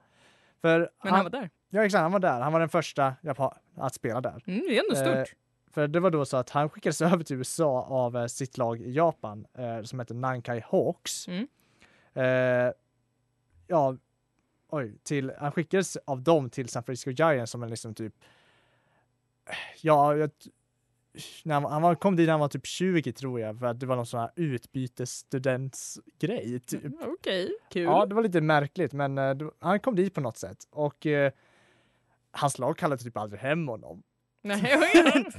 För 0.61 0.91
Men 1.03 1.13
han 1.15 1.25
var 1.25 1.31
där. 1.31 1.51
Ja, 1.69 1.85
exakt, 1.85 2.03
han 2.03 2.13
var 2.13 2.19
där. 2.19 2.41
Han 2.41 2.53
var 2.53 2.61
den 2.61 2.69
första 2.69 3.15
japan 3.21 3.55
att 3.77 3.95
spela 3.95 4.21
där. 4.21 4.43
Mm, 4.47 4.63
det 4.69 4.79
är 4.79 4.83
ändå 4.91 5.11
Eh, 5.11 5.25
stort. 5.25 5.37
För 5.71 5.89
det 5.89 6.01
var 6.01 6.11
då 6.11 6.25
så 6.25 6.37
att 6.37 6.51
han 6.51 6.69
skickades 6.69 7.01
över 7.03 7.25
till 7.25 7.37
USA 7.37 7.83
av 7.83 8.17
eh, 8.17 8.27
sitt 8.27 8.59
lag 8.59 8.81
i 8.81 8.93
Japan 8.93 9.47
eh, 9.55 9.83
som 9.83 10.01
heter 10.01 10.15
Nankai 10.15 10.61
Hawks. 10.61 11.29
Mm. 11.29 11.49
Eh, 12.15 12.73
ja, 13.67 13.97
oj, 14.69 14.99
till, 15.03 15.33
han 15.39 15.53
skickades 15.53 15.97
av 15.97 16.23
dem 16.23 16.51
till 16.51 16.69
San 16.69 16.83
Francisco 16.83 17.11
Giants 17.11 17.53
som 17.53 17.63
en 17.63 17.71
liksom 17.71 17.95
typ, 17.95 18.15
ja, 19.81 20.17
jag, 20.17 20.31
när 21.45 21.55
han, 21.55 21.65
han 21.65 21.83
var, 21.83 21.95
kom 21.95 22.17
dit 22.17 22.27
när 22.27 22.33
han 22.33 22.41
var 22.41 22.49
typ 22.49 22.67
20 22.67 23.13
tror 23.13 23.41
jag, 23.41 23.59
för 23.59 23.67
att 23.67 23.81
det 23.81 23.87
var 23.87 23.97
någon 23.97 24.07
sån 24.07 24.21
här 24.21 24.31
utbytesstudentsgrej. 24.37 26.61
Typ. 26.61 26.85
Mm, 26.85 26.99
Okej, 27.19 27.51
kul. 27.71 27.83
Ja, 27.83 28.07
det 28.07 28.15
var 28.15 28.23
lite 28.23 28.41
märkligt, 28.41 28.93
men 28.93 29.15
det- 29.15 29.51
han 29.59 29.81
kom 29.81 29.97
dit 29.97 30.15
på 30.15 30.21
något 30.21 30.37
sätt 30.37 30.59
och 30.71 31.07
eh, 31.07 31.33
hans 32.31 32.59
lag 32.59 32.79
kallade 32.79 33.03
typ 33.03 33.17
aldrig 33.17 33.41
hem 33.41 33.69
honom. 33.69 34.03
Nej, 34.43 34.77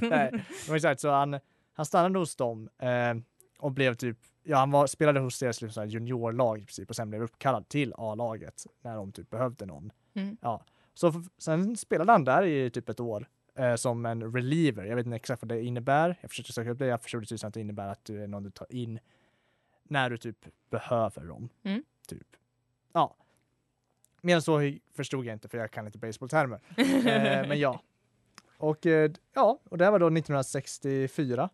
Nej, 0.00 0.44
exakt 0.72 1.00
så 1.00 1.10
han, 1.10 1.38
han 1.72 1.86
stannade 1.86 2.18
hos 2.18 2.36
dem 2.36 2.68
eh, 2.78 3.14
och 3.58 3.72
blev 3.72 3.94
typ, 3.94 4.18
ja 4.42 4.56
han 4.56 4.70
var, 4.70 4.86
spelade 4.86 5.20
hos 5.20 5.38
deras 5.38 5.62
liksom, 5.62 5.88
juniorlag 5.88 6.58
i 6.58 6.64
princip 6.64 6.90
och 6.90 6.96
sen 6.96 7.10
blev 7.10 7.22
uppkallad 7.22 7.68
till 7.68 7.94
A-laget 7.96 8.66
när 8.82 8.96
de 8.96 9.12
typ 9.12 9.30
behövde 9.30 9.66
någon. 9.66 9.92
Mm. 10.14 10.36
Ja, 10.40 10.64
så 10.94 11.22
sen 11.38 11.76
spelade 11.76 12.12
han 12.12 12.24
där 12.24 12.42
i 12.46 12.70
typ 12.70 12.88
ett 12.88 13.00
år 13.00 13.28
eh, 13.58 13.74
som 13.74 14.06
en 14.06 14.32
reliever. 14.32 14.84
Jag 14.84 14.96
vet 14.96 15.06
inte 15.06 15.16
exakt 15.16 15.42
vad 15.42 15.48
det 15.48 15.62
innebär. 15.62 16.18
Jag 16.20 16.30
försökte 16.30 16.52
söka 16.52 16.70
upp 16.70 16.78
det. 16.78 16.86
Jag 16.86 17.02
förstod 17.02 17.28
det 17.28 17.44
att 17.44 17.54
det 17.54 17.60
innebär 17.60 17.88
att 17.88 18.04
du 18.04 18.22
är 18.22 18.26
någon 18.26 18.42
du 18.42 18.50
tar 18.50 18.72
in 18.72 18.98
när 19.82 20.10
du 20.10 20.16
typ 20.16 20.46
behöver 20.70 21.26
dem. 21.26 21.48
Mm. 21.62 21.82
Typ. 22.06 22.26
Ja. 22.92 23.16
Mer 24.20 24.34
än 24.34 24.42
så 24.42 24.72
förstod 24.94 25.24
jag 25.24 25.32
inte 25.32 25.48
för 25.48 25.58
jag 25.58 25.70
kan 25.70 25.86
inte 25.86 25.98
baseballtermer. 25.98 26.60
eh, 26.76 27.48
men 27.48 27.58
ja. 27.58 27.82
Och 28.58 28.86
eh, 28.86 29.10
ja, 29.34 29.58
och 29.64 29.78
det 29.78 29.84
här 29.84 29.92
var 29.92 29.98
då 29.98 30.06
1964 30.06 31.50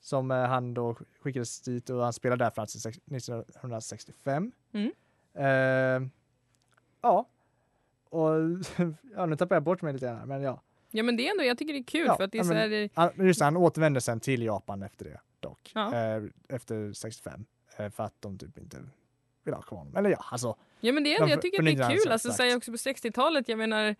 som 0.00 0.30
eh, 0.30 0.44
han 0.44 0.74
då 0.74 0.96
skickades 1.20 1.60
dit 1.60 1.90
och 1.90 2.02
han 2.02 2.12
spelade 2.12 2.44
där 2.44 2.50
fram 2.50 2.66
till 2.66 2.80
sex- 2.80 2.98
1965. 2.98 4.52
Mm. 4.72 4.92
Eh, 5.34 6.10
ja, 7.00 7.26
och 8.10 8.28
ja, 9.14 9.26
nu 9.26 9.36
tappar 9.36 9.56
jag 9.56 9.62
bort 9.62 9.82
mig 9.82 9.92
lite 9.92 10.06
grann 10.06 10.18
här, 10.18 10.26
men 10.26 10.42
ja. 10.42 10.62
Ja 10.90 11.02
men 11.02 11.16
det 11.16 11.26
är 11.26 11.30
ändå, 11.30 11.44
jag 11.44 11.58
tycker 11.58 11.72
det 11.72 11.78
är 11.78 11.84
kul 11.84 12.06
Ja, 12.06 12.16
för 12.16 12.24
att 12.24 12.32
det 12.32 12.38
är 12.38 12.40
ja, 12.40 12.44
så 12.44 12.54
men- 12.54 12.70
här, 12.72 12.90
Han, 12.94 13.26
just 13.26 13.38
det, 13.38 13.44
han 13.44 13.56
återvände 13.56 14.00
sen 14.00 14.20
till 14.20 14.42
Japan 14.42 14.82
efter 14.82 15.04
det. 15.04 15.20
dock 15.40 15.72
Ja. 15.74 15.94
eh, 15.94 16.22
efter 16.48 16.92
65 16.92 17.44
eh, 17.76 17.90
för 17.90 18.04
att 18.04 18.14
de 18.20 18.38
typ 18.38 18.58
inte 18.58 18.76
vill 19.44 19.54
ha 19.54 19.62
kvar 19.62 19.78
honom. 19.78 19.96
Eller 19.96 20.10
ja, 20.10 20.24
alltså. 20.30 20.56
Ja 20.80 20.92
men 20.92 21.04
det 21.04 21.16
är, 21.16 21.20
De 21.20 21.30
jag 21.30 21.42
tycker 21.42 21.62
det 21.62 21.70
är 21.70 21.90
kul. 21.90 22.12
Alltså, 22.12 22.32
säga 22.32 22.56
också 22.56 22.70
på 22.70 22.76
60-talet, 22.76 23.48
jag 23.48 23.58
menar 23.58 23.96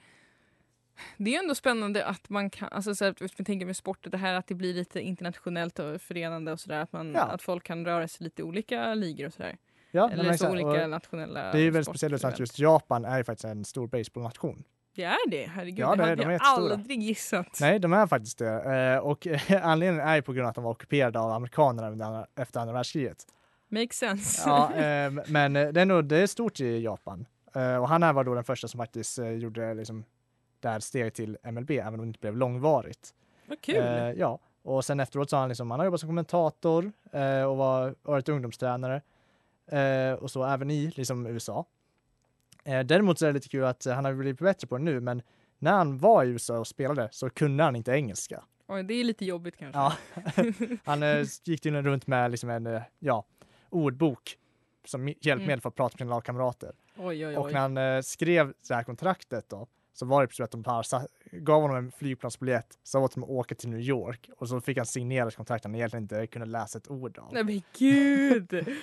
det 1.16 1.34
är 1.34 1.38
ändå 1.38 1.54
spännande 1.54 2.06
att 2.06 2.28
man 2.30 2.50
kan, 2.50 2.68
alltså 2.72 2.94
så 2.94 3.04
här, 3.04 3.14
vi 3.38 3.44
tänker 3.44 3.66
med 3.66 3.76
sporten, 3.76 4.10
det 4.10 4.18
här 4.18 4.34
att 4.34 4.46
det 4.46 4.54
blir 4.54 4.74
lite 4.74 5.00
internationellt 5.00 5.78
och 5.78 6.00
förenande 6.02 6.52
och 6.52 6.60
sådär. 6.60 6.80
Att, 6.80 6.92
man- 6.92 7.12
Ja. 7.12 7.22
att 7.22 7.42
folk 7.42 7.64
kan 7.64 7.84
röra 7.84 8.08
sig 8.08 8.24
lite 8.24 8.42
i 8.42 8.44
olika 8.44 8.94
ligor 8.94 9.26
och 9.26 9.32
sådär. 9.32 9.56
Ja, 9.90 10.08
men 10.08 10.20
Eller 10.20 10.32
så 10.36 10.50
olika 10.50 10.86
nationella 10.86 11.52
det 11.52 11.58
är 11.58 11.62
ju 11.62 11.70
väldigt 11.70 11.86
speciellt 11.88 12.24
att 12.24 12.38
just 12.38 12.58
Japan 12.58 13.04
är 13.04 13.18
ju 13.18 13.24
faktiskt 13.24 13.44
en 13.44 13.64
stor 13.64 13.86
baseballnation. 13.86 14.64
Det 14.98 15.04
är 15.04 15.30
det, 15.30 15.46
herregud. 15.54 15.78
Ja, 15.78 15.90
det- 15.90 15.96
det 15.96 16.02
hade 16.08 16.14
de 16.22 16.24
är 16.28 16.32
jag 16.32 16.40
aldrig 16.42 17.02
gissat. 17.02 17.58
Nej, 17.60 17.78
de 17.78 17.92
är 17.92 18.06
faktiskt 18.06 18.38
det. 18.38 18.94
Eh, 18.94 18.98
och 18.98 19.26
anledningen 19.62 20.06
är 20.08 20.16
ju 20.16 20.22
på 20.22 20.32
grund 20.32 20.44
av 20.46 20.48
att 20.48 20.54
de 20.54 20.64
var 20.64 20.70
ockuperade 20.70 21.20
av 21.20 21.30
amerikanerna 21.32 22.26
efter 22.36 22.60
andra 22.60 22.74
världskriget. 22.74 23.26
Makes 23.68 23.96
sense. 23.96 24.42
Ja, 24.50 24.74
eh, 24.76 25.12
men 25.28 25.56
eh, 25.56 25.68
det 25.68 25.80
är, 25.80 25.84
nog, 25.86 26.04
det 26.04 26.16
är 26.18 26.26
stort 26.26 26.60
i 26.60 26.78
Japan. 26.82 27.26
Eh, 27.54 27.76
och 27.76 27.88
han 27.88 28.02
här 28.02 28.12
var 28.12 28.24
då 28.24 28.34
den 28.34 28.44
första 28.44 28.68
som 28.68 28.78
faktiskt 28.78 29.18
gjorde 29.18 29.74
liksom, 29.74 30.04
det 30.60 30.68
här 30.68 30.80
steget 30.80 31.14
till 31.14 31.36
MLB, 31.42 31.70
även 31.70 31.94
om 31.94 32.00
det 32.00 32.06
inte 32.06 32.20
blev 32.20 32.36
långvarigt. 32.36 33.14
Vad 33.46 33.60
kul. 33.60 34.14
Ja, 34.16 34.38
och 34.62 34.84
sen 34.84 35.00
efteråt 35.00 35.30
så 35.30 35.36
har 35.36 35.40
han, 35.40 35.48
liksom, 35.48 35.70
han 35.70 35.80
har 35.80 35.84
jobbat 35.84 36.00
som 36.00 36.08
kommentator 36.08 36.92
och 37.48 37.56
var, 37.56 37.94
varit 38.02 38.28
ungdomstränare. 38.28 39.02
Och 40.20 40.30
så 40.30 40.44
även 40.44 40.70
i 40.70 40.92
liksom, 40.96 41.26
USA. 41.26 41.64
Eh, 42.68 42.80
däremot 42.80 43.18
så 43.18 43.24
är 43.24 43.28
det 43.28 43.32
lite 43.34 43.48
kul 43.48 43.64
att 43.64 43.86
eh, 43.86 43.94
han 43.94 44.04
har 44.04 44.14
blivit 44.14 44.38
bättre 44.38 44.68
på 44.68 44.78
det 44.78 44.84
nu, 44.84 45.00
men 45.00 45.22
när 45.58 45.72
han 45.72 45.98
var 45.98 46.24
i 46.24 46.28
USA 46.28 46.58
och 46.58 46.66
spelade 46.66 47.08
så 47.12 47.30
kunde 47.30 47.64
han 47.64 47.76
inte 47.76 47.92
engelska. 47.92 48.44
Oj, 48.68 48.82
det 48.82 48.94
är 48.94 49.04
lite 49.04 49.24
jobbigt 49.24 49.56
kanske. 49.56 49.80
Ja. 49.80 49.92
han 50.84 51.02
eh, 51.02 51.20
gick 51.44 51.60
tydligen 51.62 51.84
runt 51.84 52.06
med 52.06 52.30
liksom 52.30 52.50
en 52.50 52.80
ja, 52.98 53.24
ordbok 53.70 54.36
som 54.84 55.08
hjälpmedel 55.08 55.42
Mm. 55.50 55.60
för 55.60 55.68
att 55.68 55.74
prata 55.74 55.92
med 55.94 55.98
sina 55.98 56.10
lagkamrater. 56.14 56.72
Oj, 56.96 57.26
oj, 57.26 57.36
Och 57.36 57.46
oj. 57.46 57.52
när 57.52 57.60
han 57.94 58.02
skrev 58.02 58.52
det 58.68 58.74
här 58.74 58.82
kontraktet 58.82 59.48
då, 59.48 59.66
så 59.92 60.06
var 60.06 60.26
det 60.26 60.32
så 60.34 60.44
att 60.44 60.50
de 60.50 60.82
sa, 60.84 61.06
gav 61.32 61.62
honom 61.62 61.76
en 61.76 61.92
flygplansbiljett, 61.92 62.78
sa 62.82 63.00
åt 63.00 63.14
honom 63.14 63.30
att 63.30 63.34
åka 63.36 63.54
till 63.54 63.68
New 63.68 63.80
York 63.80 64.30
och 64.36 64.48
så 64.48 64.60
fick 64.60 64.76
han 64.76 64.86
signera 64.86 65.30
kontrakt 65.30 65.64
han 65.64 65.74
egentligen 65.74 66.02
inte 66.02 66.26
kunde 66.26 66.46
läsa 66.46 66.78
ett 66.78 66.90
ord 66.90 67.18
av. 67.18 67.32
Nej 67.32 67.44
men 67.44 67.62
gud! 67.78 68.50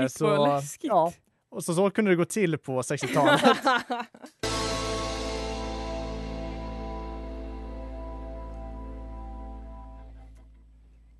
Shit 0.00 0.20
vad 0.20 0.48
läskigt. 0.48 0.88
Ja, 0.88 1.12
och 1.56 1.64
så, 1.64 1.74
så 1.74 1.90
kunde 1.90 2.10
det 2.10 2.16
gå 2.16 2.24
till 2.24 2.58
på 2.58 2.82
60-talet. 2.82 3.40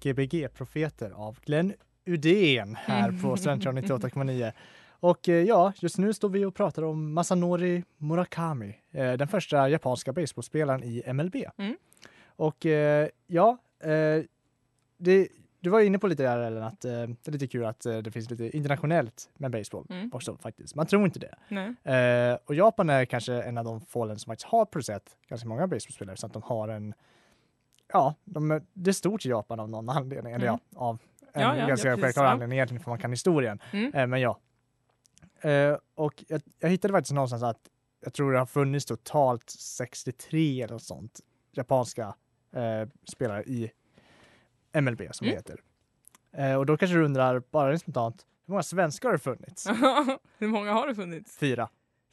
Gbg-profeter 0.00 1.10
av 1.10 1.38
Glenn 1.44 1.74
Udén 2.06 2.76
här 2.76 3.22
på 3.22 3.36
Studentradion 3.40 3.84
98,9. 3.84 4.52
Och 4.90 5.28
eh, 5.28 5.42
ja, 5.42 5.72
just 5.76 5.98
nu 5.98 6.12
står 6.12 6.28
vi 6.28 6.44
och 6.44 6.54
pratar 6.54 6.82
om 6.82 7.14
Masanori 7.14 7.84
Murakami, 7.96 8.78
eh, 8.92 9.12
den 9.12 9.28
första 9.28 9.68
japanska 9.68 10.12
baseballspelaren 10.12 10.84
i 10.84 11.12
MLB. 11.12 11.36
Mm. 11.56 11.76
Och 12.26 12.66
eh, 12.66 13.08
ja, 13.26 13.58
det, 14.98 15.28
du 15.66 15.70
var 15.70 15.80
inne 15.80 15.98
på 15.98 16.06
lite 16.06 16.22
där 16.22 16.38
Ellen, 16.38 16.62
att 16.62 16.84
eh, 16.84 16.90
det 16.92 17.26
är 17.28 17.30
lite 17.30 17.46
kul 17.46 17.64
att 17.64 17.86
eh, 17.86 17.98
det 17.98 18.10
finns 18.10 18.30
lite 18.30 18.56
internationellt 18.56 19.30
med 19.38 19.50
baseball 19.50 19.86
Mm. 19.90 20.10
också 20.12 20.36
faktiskt. 20.36 20.74
Man 20.74 20.86
tror 20.86 21.04
inte 21.04 21.18
det. 21.18 21.34
Eh, 21.92 22.38
och 22.44 22.54
Japan 22.54 22.90
är 22.90 23.04
kanske 23.04 23.42
en 23.42 23.58
av 23.58 23.64
de 23.64 23.80
få 23.80 24.04
länder 24.04 24.18
som 24.18 24.30
faktiskt 24.30 24.48
har 24.48 24.64
producerat 24.64 25.16
ganska 25.28 25.48
många 25.48 25.66
baseballspelare 25.66 26.16
så 26.16 26.26
att 26.26 26.32
de 26.32 26.42
har 26.42 26.68
en, 26.68 26.94
ja, 27.92 28.14
de, 28.24 28.60
det 28.72 28.90
är 28.90 28.92
stort 28.92 29.26
i 29.26 29.28
Japan 29.28 29.60
av 29.60 29.68
någon 29.70 29.88
anledning, 29.88 30.32
eller 30.32 30.46
Mm. 30.48 30.60
ja, 30.74 30.80
av 30.80 30.98
en 31.32 31.42
Ja, 31.42 31.56
ja, 31.56 31.66
ganska 31.66 31.88
ja, 31.88 31.96
självklar 31.96 32.24
ja. 32.24 32.30
anledning 32.30 32.58
egentligen 32.58 32.82
för 32.82 32.90
man 32.90 32.98
kan 32.98 33.10
historien. 33.10 33.60
Mm. 33.72 33.94
Eh, 33.94 34.06
men 34.06 34.20
ja. 34.20 34.38
Eh, 35.40 35.76
och 35.94 36.24
jag, 36.28 36.42
jag 36.58 36.68
hittade 36.68 36.92
faktiskt 36.94 37.12
någonstans 37.14 37.42
att 37.42 37.60
jag 38.00 38.12
tror 38.12 38.32
det 38.32 38.38
har 38.38 38.46
funnits 38.46 38.86
totalt 38.86 39.50
63 39.50 40.62
eller 40.62 40.72
något 40.74 40.82
sånt 40.82 41.20
japanska 41.52 42.14
eh, 42.52 42.88
spelare 43.08 43.42
i 43.42 43.70
MLB 44.80 45.00
som 45.12 45.26
det 45.26 45.32
Mm. 45.32 45.36
heter. 45.36 45.60
Eh, 46.32 46.54
och 46.58 46.66
då 46.66 46.76
kanske 46.76 46.96
du 46.96 47.04
undrar, 47.04 47.42
bara 47.50 47.78
spontant, 47.78 48.26
hur 48.46 48.52
många 48.52 48.62
svenskar 48.62 49.08
har 49.08 49.12
det 49.12 49.18
funnits? 49.22 49.66
Hur 50.38 50.46
många 50.48 50.72
har 50.72 50.86
det 50.88 50.94
funnits? 50.94 51.36
Fyra. 51.38 51.68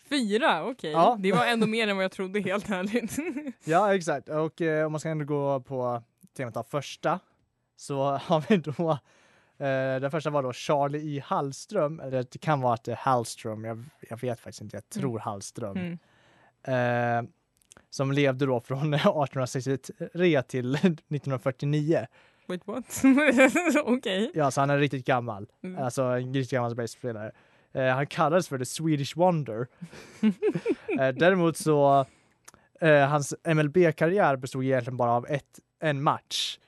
Fyra, 0.09 0.65
okej. 0.65 0.91
Ja. 0.91 1.17
Det 1.19 1.31
var 1.31 1.45
ändå 1.45 1.67
mer 1.77 1.87
än 1.87 1.95
vad 1.95 2.03
jag 2.03 2.11
trodde 2.11 2.39
helt 2.39 2.69
ärligt. 2.69 3.17
Ja, 3.65 3.95
exakt. 3.95 4.29
Och 4.29 4.61
eh, 4.61 4.85
om 4.85 4.91
man 4.91 4.99
ska 4.99 5.09
ändå 5.09 5.25
gå 5.25 5.59
på 5.59 6.03
temat 6.37 6.57
av 6.57 6.63
första 6.63 7.19
så 7.75 8.03
har 8.03 8.43
vi 8.49 8.57
då 8.57 8.91
eh, 9.65 9.99
den 10.01 10.11
första 10.11 10.29
var 10.29 10.43
då 10.43 10.53
Charlie 10.53 11.17
E. 11.17 11.23
Hallström, 11.25 11.99
eller 11.99 12.25
det 12.31 12.37
kan 12.41 12.61
vara 12.61 12.73
att 12.73 12.83
det 12.83 12.91
är 12.91 12.95
Hallström, 12.95 13.63
jag, 13.65 13.83
jag 14.09 14.21
vet 14.21 14.39
faktiskt 14.39 14.61
inte, 14.61 14.77
jag 14.77 14.89
tror 14.89 15.19
Hallström. 15.19 15.77
Mm. 15.77 17.25
Eh, 17.25 17.29
som 17.89 18.11
levde 18.11 18.45
då 18.45 18.59
från 18.61 18.93
1863 18.93 20.41
till 20.41 20.75
1949. 20.75 22.07
Wait 22.47 22.67
what? 22.67 23.03
okej. 23.85 24.31
Ja, 24.33 24.51
så 24.51 24.61
han 24.61 24.69
är 24.69 24.77
riktigt 24.77 25.05
gammal. 25.05 25.47
Mm. 25.63 25.83
Alltså 25.83 26.03
en 26.03 26.33
riktigt 26.33 26.51
gammal 26.51 26.69
baseballspelare. 26.69 27.31
Eh, 27.73 27.87
han 27.87 28.07
kallades 28.07 28.47
för 28.47 28.57
the 28.57 28.65
Swedish 28.65 29.17
Wonder. 29.17 29.67
eh, 30.99 31.09
däremot 31.15 31.57
så, 31.57 32.05
eh, 32.81 33.07
hans 33.07 33.33
MLB-karriär 33.43 34.35
bestod 34.35 34.63
egentligen 34.63 34.97
bara 34.97 35.11
av 35.11 35.25
ett, 35.29 35.59
en 35.79 36.03
match. 36.03 36.59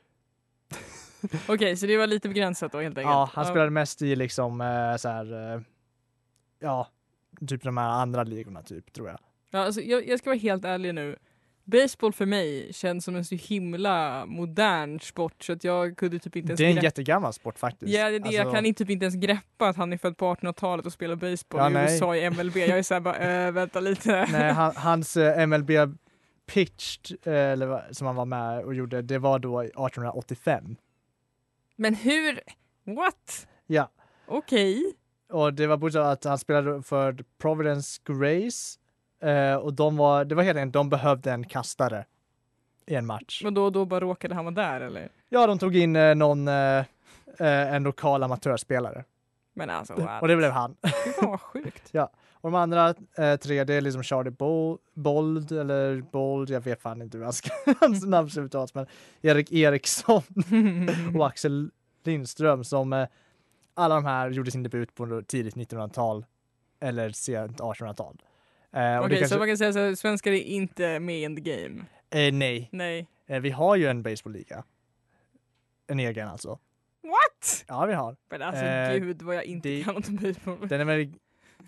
Okej, 1.48 1.78
så 1.78 1.86
det 1.86 1.98
var 1.98 2.08
lite 2.08 2.28
begränsat 2.28 2.72
då 2.72 2.80
helt 2.80 2.98
enkelt? 2.98 3.12
Ja, 3.12 3.30
han 3.34 3.46
spelade 3.46 3.70
mest 3.70 4.02
i 4.02 4.16
liksom 4.16 4.62
eh, 4.62 4.96
så 4.98 5.10
här, 5.10 5.54
eh, 5.56 5.62
ja, 6.60 6.88
typ 7.48 7.64
de 7.64 7.78
här 7.78 7.90
andra 7.90 8.24
ligorna 8.24 8.64
typ, 8.64 8.94
tror 8.94 9.10
jag. 9.10 9.20
Ja, 9.50 9.60
alltså, 9.60 9.82
jag, 9.82 10.08
jag 10.08 10.20
ska 10.20 10.30
vara 10.30 10.40
helt 10.40 10.66
ärlig 10.66 10.96
nu. 10.96 11.16
Baseball 11.66 12.14
för 12.14 12.26
mig 12.26 12.74
känns 12.74 13.06
som 13.06 13.16
en 13.16 13.26
så 13.26 13.36
himla 13.36 14.26
modern 14.26 15.00
sport 15.00 15.44
så 15.44 15.54
att 15.54 15.64
jag 15.64 15.98
kunde 15.98 16.20
typ 16.20 16.36
inte 16.36 16.48
ens 16.50 16.58
Det 16.58 16.66
är 16.66 16.70
en 16.78 16.84
jättegammal 16.84 17.34
sport 17.34 17.60
faktiskt. 17.60 17.92
Ja, 17.94 18.10
det 18.10 18.20
det. 18.20 18.30
jag 18.32 18.40
Alltså, 18.42 18.54
kan 18.56 18.66
inte, 18.66 18.78
typ 18.84 18.90
inte 18.90 19.06
ens 19.06 19.16
greppa 19.16 19.68
att 19.68 19.76
han 19.76 19.94
är 19.94 19.98
född 19.98 20.18
på 20.18 20.26
1800-talet 20.36 20.86
och 20.86 20.94
spelar 20.94 21.16
baseball 21.16 21.60
Ja, 21.62 21.70
i 21.70 21.74
nej. 21.74 21.94
USA 21.94 22.16
i 22.16 22.30
MLB. 22.30 22.58
Jag 22.58 22.70
är 22.80 22.84
såhär 22.84 23.02
bara, 23.02 23.46
äh, 23.48 23.52
vänta 23.52 23.80
lite. 23.80 24.28
Nej, 24.32 24.52
han, 24.54 24.76
hans 24.76 25.18
eh, 25.18 25.48
MLB 25.48 25.72
pitched, 26.46 27.18
eh, 27.28 27.34
eller 27.34 27.94
som 27.94 28.08
han 28.08 28.16
var 28.16 28.26
med 28.26 28.64
och 28.64 28.76
gjorde, 28.76 29.02
det 29.02 29.18
var 29.18 29.40
då 29.40 29.60
1885. 29.62 30.76
Men 31.76 31.96
hur? 31.96 32.40
What? 32.84 33.48
Ja. 33.68 33.92
Okej. 34.28 34.94
Och 35.30 35.54
det 35.54 35.68
var 35.68 35.78
både 35.78 36.10
att 36.12 36.24
han 36.24 36.38
spelade 36.38 36.84
för 36.84 37.24
Providence 37.42 38.02
Grace 38.06 38.80
eh, 39.26 39.56
och 39.56 39.74
de 39.74 39.98
var, 39.98 40.26
det 40.26 40.36
var 40.36 40.44
helt 40.44 40.58
enkelt, 40.58 40.74
de 40.74 40.90
behövde 40.90 41.32
en 41.32 41.44
kastare 41.44 42.06
i 42.86 42.96
en 42.96 43.06
match. 43.06 43.42
Men 43.44 43.54
då, 43.54 43.70
då 43.70 43.86
bara 43.86 44.00
råkade 44.00 44.36
han 44.36 44.46
vara 44.46 44.56
där 44.56 44.82
eller? 44.82 45.10
Ja, 45.30 45.48
de 45.48 45.60
tog 45.60 45.76
in 45.76 45.96
eh, 45.96 46.16
någon, 46.16 46.48
eh, 46.48 46.78
eh, 47.40 47.74
en 47.74 47.84
lokal 47.84 48.24
amatörspelare 48.24 49.04
Men 49.54 49.70
alltså 49.70 49.94
what? 49.94 50.22
och 50.22 50.28
det 50.28 50.36
blev 50.36 50.52
han. 50.52 50.76
Fan 51.20 51.30
vad 51.30 51.42
sjukt. 51.42 51.92
Och 52.46 52.52
de 52.52 52.56
andra 52.56 52.94
eh, 53.18 53.36
tre, 53.36 53.64
det 53.64 53.74
är 53.74 53.82
liksom 53.82 54.04
Charlie 54.04 54.32
Bo- 54.32 54.78
Bold 54.94 55.52
eller 55.52 56.02
Bold, 56.02 56.50
jag 56.50 56.62
vet 56.62 56.82
fan 56.82 57.02
inte 57.02 57.18
hur 57.18 57.24
han 57.24 57.34
ska, 57.34 57.50
hans 57.80 58.06
namn 58.06 58.30
ska 58.30 58.42
uttalas, 58.42 58.74
men 58.74 58.86
Erik 59.22 59.52
Eriksson 59.52 60.22
och 61.18 61.28
Axel 61.28 61.72
Lindström 62.04 62.64
som 62.64 62.94
eh, 62.94 63.08
alla 63.74 63.96
de 63.96 64.06
här 64.06 64.30
gjorde 64.30 64.52
sin 64.52 64.64
debut 64.64 64.96
på 64.96 65.22
tidigt 65.28 65.56
1900-tal 65.56 66.26
eller 66.80 67.10
sent 67.10 67.60
1800-tal. 67.60 68.22
Eh, 68.76 68.98
Okej, 69.00 69.10
det 69.10 69.16
kanske, 69.16 69.28
så 69.28 69.38
man 69.40 69.48
kan 69.48 69.58
säga 69.58 69.72
här, 69.72 69.96
svenskar 69.96 70.32
är 70.32 70.42
inte 70.42 71.00
med 71.00 71.20
in 71.22 71.36
the 71.36 71.42
game. 71.42 71.82
eh, 72.10 72.34
nej, 72.34 72.70
Nej. 72.72 73.08
eh, 73.28 73.40
vi 73.40 73.50
har 73.50 73.76
ju 73.76 73.88
en 73.88 74.04
baseballliga. 74.04 74.64
En 75.88 76.00
egen 76.00 76.28
alltså. 76.28 76.60
What? 77.04 77.66
Ja, 77.68 77.86
vi 77.86 77.94
har. 77.94 78.16
Men 78.30 78.42
alltså 78.42 78.64
Eh, 78.66 78.94
gud 79.00 79.22
vad 79.22 79.36
jag 79.36 79.44
inte 79.46 79.70
det- 79.70 79.84
kan 79.84 79.94
något 79.96 80.08
om 80.08 80.16
baseball. 80.16 80.68
Den 80.68 80.82
är 80.82 80.86
väl 80.86 81.14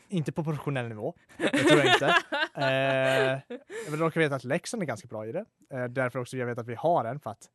inte 0.10 0.32
på 0.32 0.44
professionell 0.44 0.88
nivå, 0.88 1.14
det 1.38 1.50
tror 1.50 1.80
jag 1.80 1.94
inte. 1.94 2.16
Eh, 2.58 3.92
vill 3.92 4.00
råka 4.00 4.20
veta 4.20 4.36
att 4.36 4.44
Leksand 4.44 4.84
är 4.84 4.88
ganska 4.88 5.08
bra 5.08 5.26
i 5.28 5.32
det. 5.32 5.46
Eh, 5.74 5.84
därför 5.86 6.20
också 6.20 6.38
jag 6.38 6.46
vet 6.46 6.58
att 6.58 6.68
vi 6.68 6.76
har 6.76 7.06
en 7.06 7.20
för 7.20 7.30
att 7.32 7.50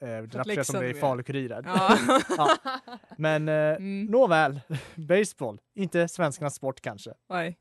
eh, 0.00 0.08
det 0.08 0.16
rapporteras 0.20 0.46
om 0.46 0.50
Leksand 0.54 0.84
det 0.84 0.86
i 0.86 0.90
är. 0.90 0.94
Falu-Kuriren. 1.00 1.62
Ja. 1.66 1.98
Ja. 2.36 2.56
Men 3.18 3.48
eh, 3.48 3.54
Mm. 3.54 4.04
nåväl, 4.04 4.60
baseball, 4.94 5.60
inte 5.74 6.08
svenskarnas 6.08 6.54
sport 6.54 6.80
kanske. 6.80 7.10
Nej. 7.30 7.56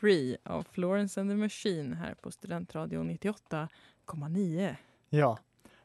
Free 0.00 0.36
av 0.44 0.66
Florence 0.72 1.20
and 1.20 1.30
the 1.30 1.36
Machine 1.36 1.94
här 1.96 2.14
på 2.14 2.30
Studentradion 2.30 3.10
98,9. 3.10 4.76
Ja, 5.08 5.38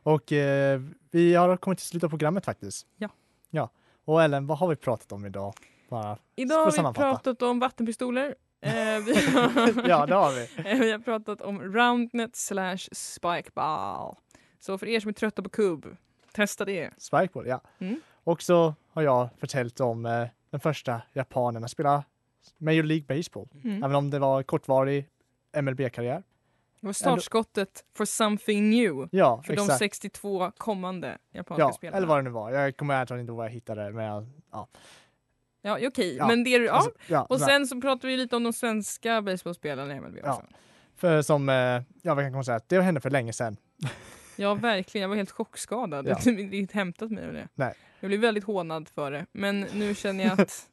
och 0.03 0.31
eh, 0.31 0.81
vi 1.11 1.35
har 1.35 1.57
kommit 1.57 1.79
till 1.79 1.87
slutet 1.87 2.05
av 2.05 2.09
programmet 2.09 2.45
faktiskt. 2.45 2.87
Ja. 2.97 3.09
Ja, 3.49 3.69
och 4.05 4.23
Ellen, 4.23 4.47
vad 4.47 4.57
har 4.57 4.67
vi 4.67 4.75
pratat 4.75 5.11
om 5.11 5.25
idag? 5.25 5.53
Bara 5.89 6.17
Idag 6.35 6.55
har 6.57 6.65
vi 6.65 6.71
sammanfatta. 6.71 7.09
pratat 7.09 7.41
om 7.41 7.59
vattenpistoler, 7.59 8.35
Eh, 8.61 8.99
vi, 9.05 9.13
har, 9.25 9.87
Ja, 9.89 10.05
det 10.05 10.13
har 10.15 10.31
vi. 10.31 10.69
Eh, 10.71 10.79
vi 10.79 10.91
har 10.91 10.99
pratat 10.99 11.41
om 11.41 11.61
roundnet 11.61 12.35
slash 12.35 12.77
spikeball. 12.91 14.15
Så 14.59 14.77
för 14.77 14.87
er 14.87 14.99
som 14.99 15.09
är 15.09 15.13
trötta 15.13 15.41
på 15.43 15.49
kubb, 15.49 15.97
testa 16.33 16.65
det. 16.65 16.91
Spikeball, 16.97 17.47
ja. 17.47 17.61
Mm. 17.79 18.01
Och 18.23 18.41
så 18.41 18.73
har 18.89 19.01
jag 19.01 19.29
förtäljt 19.37 19.79
om 19.79 20.05
eh, 20.05 20.27
den 20.49 20.59
första 20.59 21.01
japanen 21.13 21.63
att 21.63 21.71
spela 21.71 22.03
Major 22.57 22.83
League 22.83 23.05
Baseball. 23.17 23.47
Mm. 23.63 23.83
Även 23.83 23.95
om 23.95 24.09
det 24.09 24.19
var 24.19 24.43
kortvarig 24.43 25.07
MLB-karriär. 25.61 26.23
Det 26.79 26.85
var 26.87 26.93
startskottet 26.93 27.85
for 27.97 28.05
something 28.05 28.69
new 28.69 29.07
Ja, 29.11 29.41
för 29.45 29.55
de 29.55 29.61
exakt. 29.61 29.79
62 29.79 30.51
kommande 30.57 31.17
japanska 31.31 31.61
Ja, 31.63 31.71
spelarna. 31.73 31.97
eller 31.97 32.07
vad 32.07 32.17
det 32.17 32.21
nu 32.21 32.29
var. 32.29 32.51
Jag 32.51 32.77
kommer 32.77 32.93
ärligt 32.95 33.11
inte 33.11 33.29
ihåg 33.31 33.37
vad 33.37 33.45
jag 33.45 33.51
hittade. 33.51 33.91
Men 33.91 34.05
ja. 34.51 34.67
Ja, 35.61 35.79
okej. 35.87 36.15
Ja, 36.15 36.27
Men 36.27 36.43
det, 36.43 36.57
du- 36.57 36.65
ja. 36.65 36.71
Alltså, 36.73 36.91
ja, 37.07 37.23
Och 37.29 37.39
sen 37.41 37.67
så 37.67 37.81
pratar 37.81 38.07
vi 38.07 38.17
lite 38.17 38.35
om 38.35 38.43
de 38.43 38.53
svenska 38.53 39.21
baseballspelarna 39.21 39.95
i 39.95 39.99
MLB 39.99 40.17
Ja. 40.23 40.33
också. 40.33 40.43
För 40.95 41.21
som, 41.21 41.49
eh, 41.49 41.55
ja 42.01 42.15
vad 42.15 42.17
kan 42.25 42.31
man 42.33 42.43
säga, 42.45 42.59
det 42.67 42.81
hände 42.81 43.01
för 43.01 43.09
länge 43.09 43.33
sedan. 43.33 43.57
Ja, 44.35 44.53
verkligen. 44.53 45.01
Jag 45.01 45.09
var 45.09 45.15
helt 45.15 45.31
chockskadad. 45.31 46.07
Ja. 46.07 46.09
Jag 46.25 46.33
har 46.33 46.53
inte 46.53 46.77
hämtat 46.77 47.11
mig 47.11 47.27
av 47.27 47.33
det. 47.33 47.47
Nej. 47.55 47.73
Jag 47.99 48.07
blev 48.09 48.19
väldigt 48.19 48.43
hånad 48.43 48.89
för 48.89 49.11
det. 49.11 49.25
Men 49.31 49.59
nu 49.73 49.95
känner 49.95 50.23
jag 50.23 50.41
att 50.41 50.69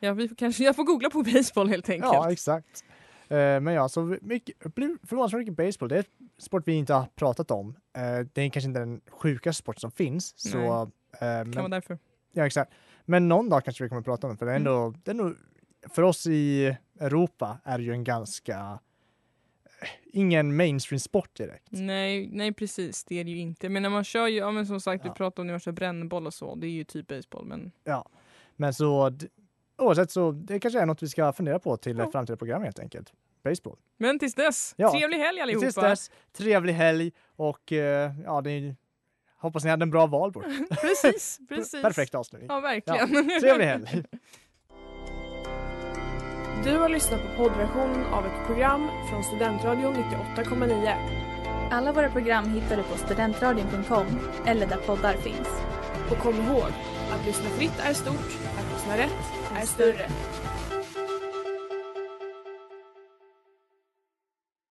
ja, 0.00 0.12
vi 0.12 0.28
får 0.28 0.36
kanske, 0.36 0.64
jag 0.64 0.76
får 0.76 0.84
googla 0.84 1.10
på 1.10 1.22
baseball 1.22 1.68
helt 1.68 1.88
enkelt. 1.90 2.12
Ja, 2.12 2.32
exakt. 2.32 2.84
Eh, 3.28 3.36
men 3.36 3.66
ja, 3.66 3.88
så 3.88 4.16
mycket, 4.22 4.56
förvånansvärt 5.08 5.38
mycket 5.38 5.56
baseball. 5.56 5.88
Det 5.88 5.94
är 5.94 5.98
en 6.18 6.28
sport 6.38 6.62
vi 6.66 6.72
inte 6.72 6.94
har 6.94 7.06
pratat 7.14 7.50
om. 7.50 7.76
Eh, 7.96 8.26
det 8.32 8.42
är 8.42 8.50
kanske 8.50 8.68
inte 8.68 8.80
den 8.80 9.00
sjukaste 9.10 9.62
sport 9.62 9.80
som 9.80 9.90
finns. 9.90 10.34
Så, 10.38 10.58
Nej. 10.58 10.68
eh, 10.68 11.42
kan 11.44 11.50
vara 11.52 11.62
men, 11.62 11.70
därför. 11.70 11.98
ja, 12.32 12.46
exakt. 12.46 12.72
Men 13.04 13.28
någon 13.28 13.48
dag 13.48 13.64
kanske 13.64 13.84
vi 13.84 13.88
kommer 13.88 14.00
att 14.00 14.04
prata 14.06 14.26
om 14.26 14.32
det. 14.32 14.38
För 14.38 14.46
det 14.46 14.52
är 14.52 14.56
ändå, 14.56 14.76
Mm. 14.76 15.00
det 15.04 15.10
är 15.10 15.14
nog, 15.14 15.34
för 15.90 16.02
oss 16.02 16.26
i 16.26 16.76
Europa 17.00 17.58
är 17.64 17.78
det 17.78 17.84
ju 17.84 17.92
en 17.92 18.04
ganska, 18.04 18.78
ingen 20.12 20.56
mainstream-sport 20.56 21.36
direkt. 21.36 21.66
Nej, 21.70 22.28
nej, 22.32 22.52
precis. 22.52 23.04
Det 23.04 23.20
är 23.20 23.24
det 23.24 23.30
ju 23.30 23.38
inte. 23.38 23.68
Men 23.68 23.82
när 23.82 23.90
man 23.90 24.04
kör 24.04 24.26
ju, 24.26 24.36
ja 24.38 24.50
men 24.50 24.66
som 24.66 24.80
sagt, 24.80 25.04
Ja. 25.04 25.10
vi 25.12 25.16
pratar 25.16 25.42
om 25.42 25.46
när 25.46 25.54
man 25.54 25.60
kör 25.60 25.72
brännboll 25.72 26.26
och 26.26 26.34
så. 26.34 26.54
Det 26.54 26.66
är 26.66 26.70
ju 26.70 26.84
typ 26.84 27.06
baseball. 27.08 27.44
Men 27.44 27.72
Ja, 27.84 28.08
men 28.56 28.74
så 28.74 29.12
oavsett 29.78 30.10
så 30.10 30.30
det 30.32 30.60
kanske 30.60 30.80
är 30.80 30.86
något 30.86 31.02
vi 31.02 31.08
ska 31.08 31.32
fundera 31.32 31.58
på 31.58 31.76
till 31.76 31.98
Ja. 31.98 32.10
framtida 32.10 32.36
program 32.36 32.62
helt 32.62 32.78
enkelt. 32.78 33.12
Baseball. 33.44 33.76
Men 33.98 34.18
tills 34.18 34.34
dess, 34.34 34.74
Ja. 34.76 34.92
trevlig 34.92 35.18
helg 35.18 35.40
allihopa! 35.40 35.60
Tills 35.64 35.74
dess, 35.74 36.10
trevlig 36.32 36.72
helg 36.72 37.12
och 37.36 37.72
eh, 37.72 38.12
ja, 38.24 38.40
det, 38.40 38.74
hoppas 39.38 39.64
ni 39.64 39.70
hade 39.70 39.82
en 39.82 39.90
bra 39.90 40.06
valborg. 40.06 40.66
Precis, 40.70 41.38
precis. 41.48 41.82
Perfekt 41.82 42.14
avslutning. 42.14 42.48
Ja, 42.50 42.60
verkligen. 42.60 43.08
Trevlig 43.40 43.64
helg. 43.66 44.04
Du 46.64 46.76
har 46.78 46.88
lyssnat 46.88 47.20
på 47.22 47.28
poddversionen 47.42 48.04
av 48.04 48.26
ett 48.26 48.46
program 48.46 48.88
från 49.10 49.24
Studentradion 49.24 49.94
98,9. 50.36 50.94
Alla 51.70 51.92
våra 51.92 52.10
program 52.10 52.44
hittar 52.50 52.76
du 52.76 52.82
på 52.82 52.98
studentradion.com 52.98 54.06
eller 54.46 54.66
där 54.66 54.76
poddar 54.76 55.14
finns. 55.14 55.48
Och 56.10 56.18
kom 56.18 56.34
ihåg, 56.34 56.70
att 57.12 57.26
lyssna 57.26 57.48
fritt 57.50 57.78
är 57.78 57.92
stort, 57.92 58.36
att 58.58 58.72
lyssna 58.72 58.96
rätt 58.98 59.43
är 59.54 59.66
större. 59.66 60.08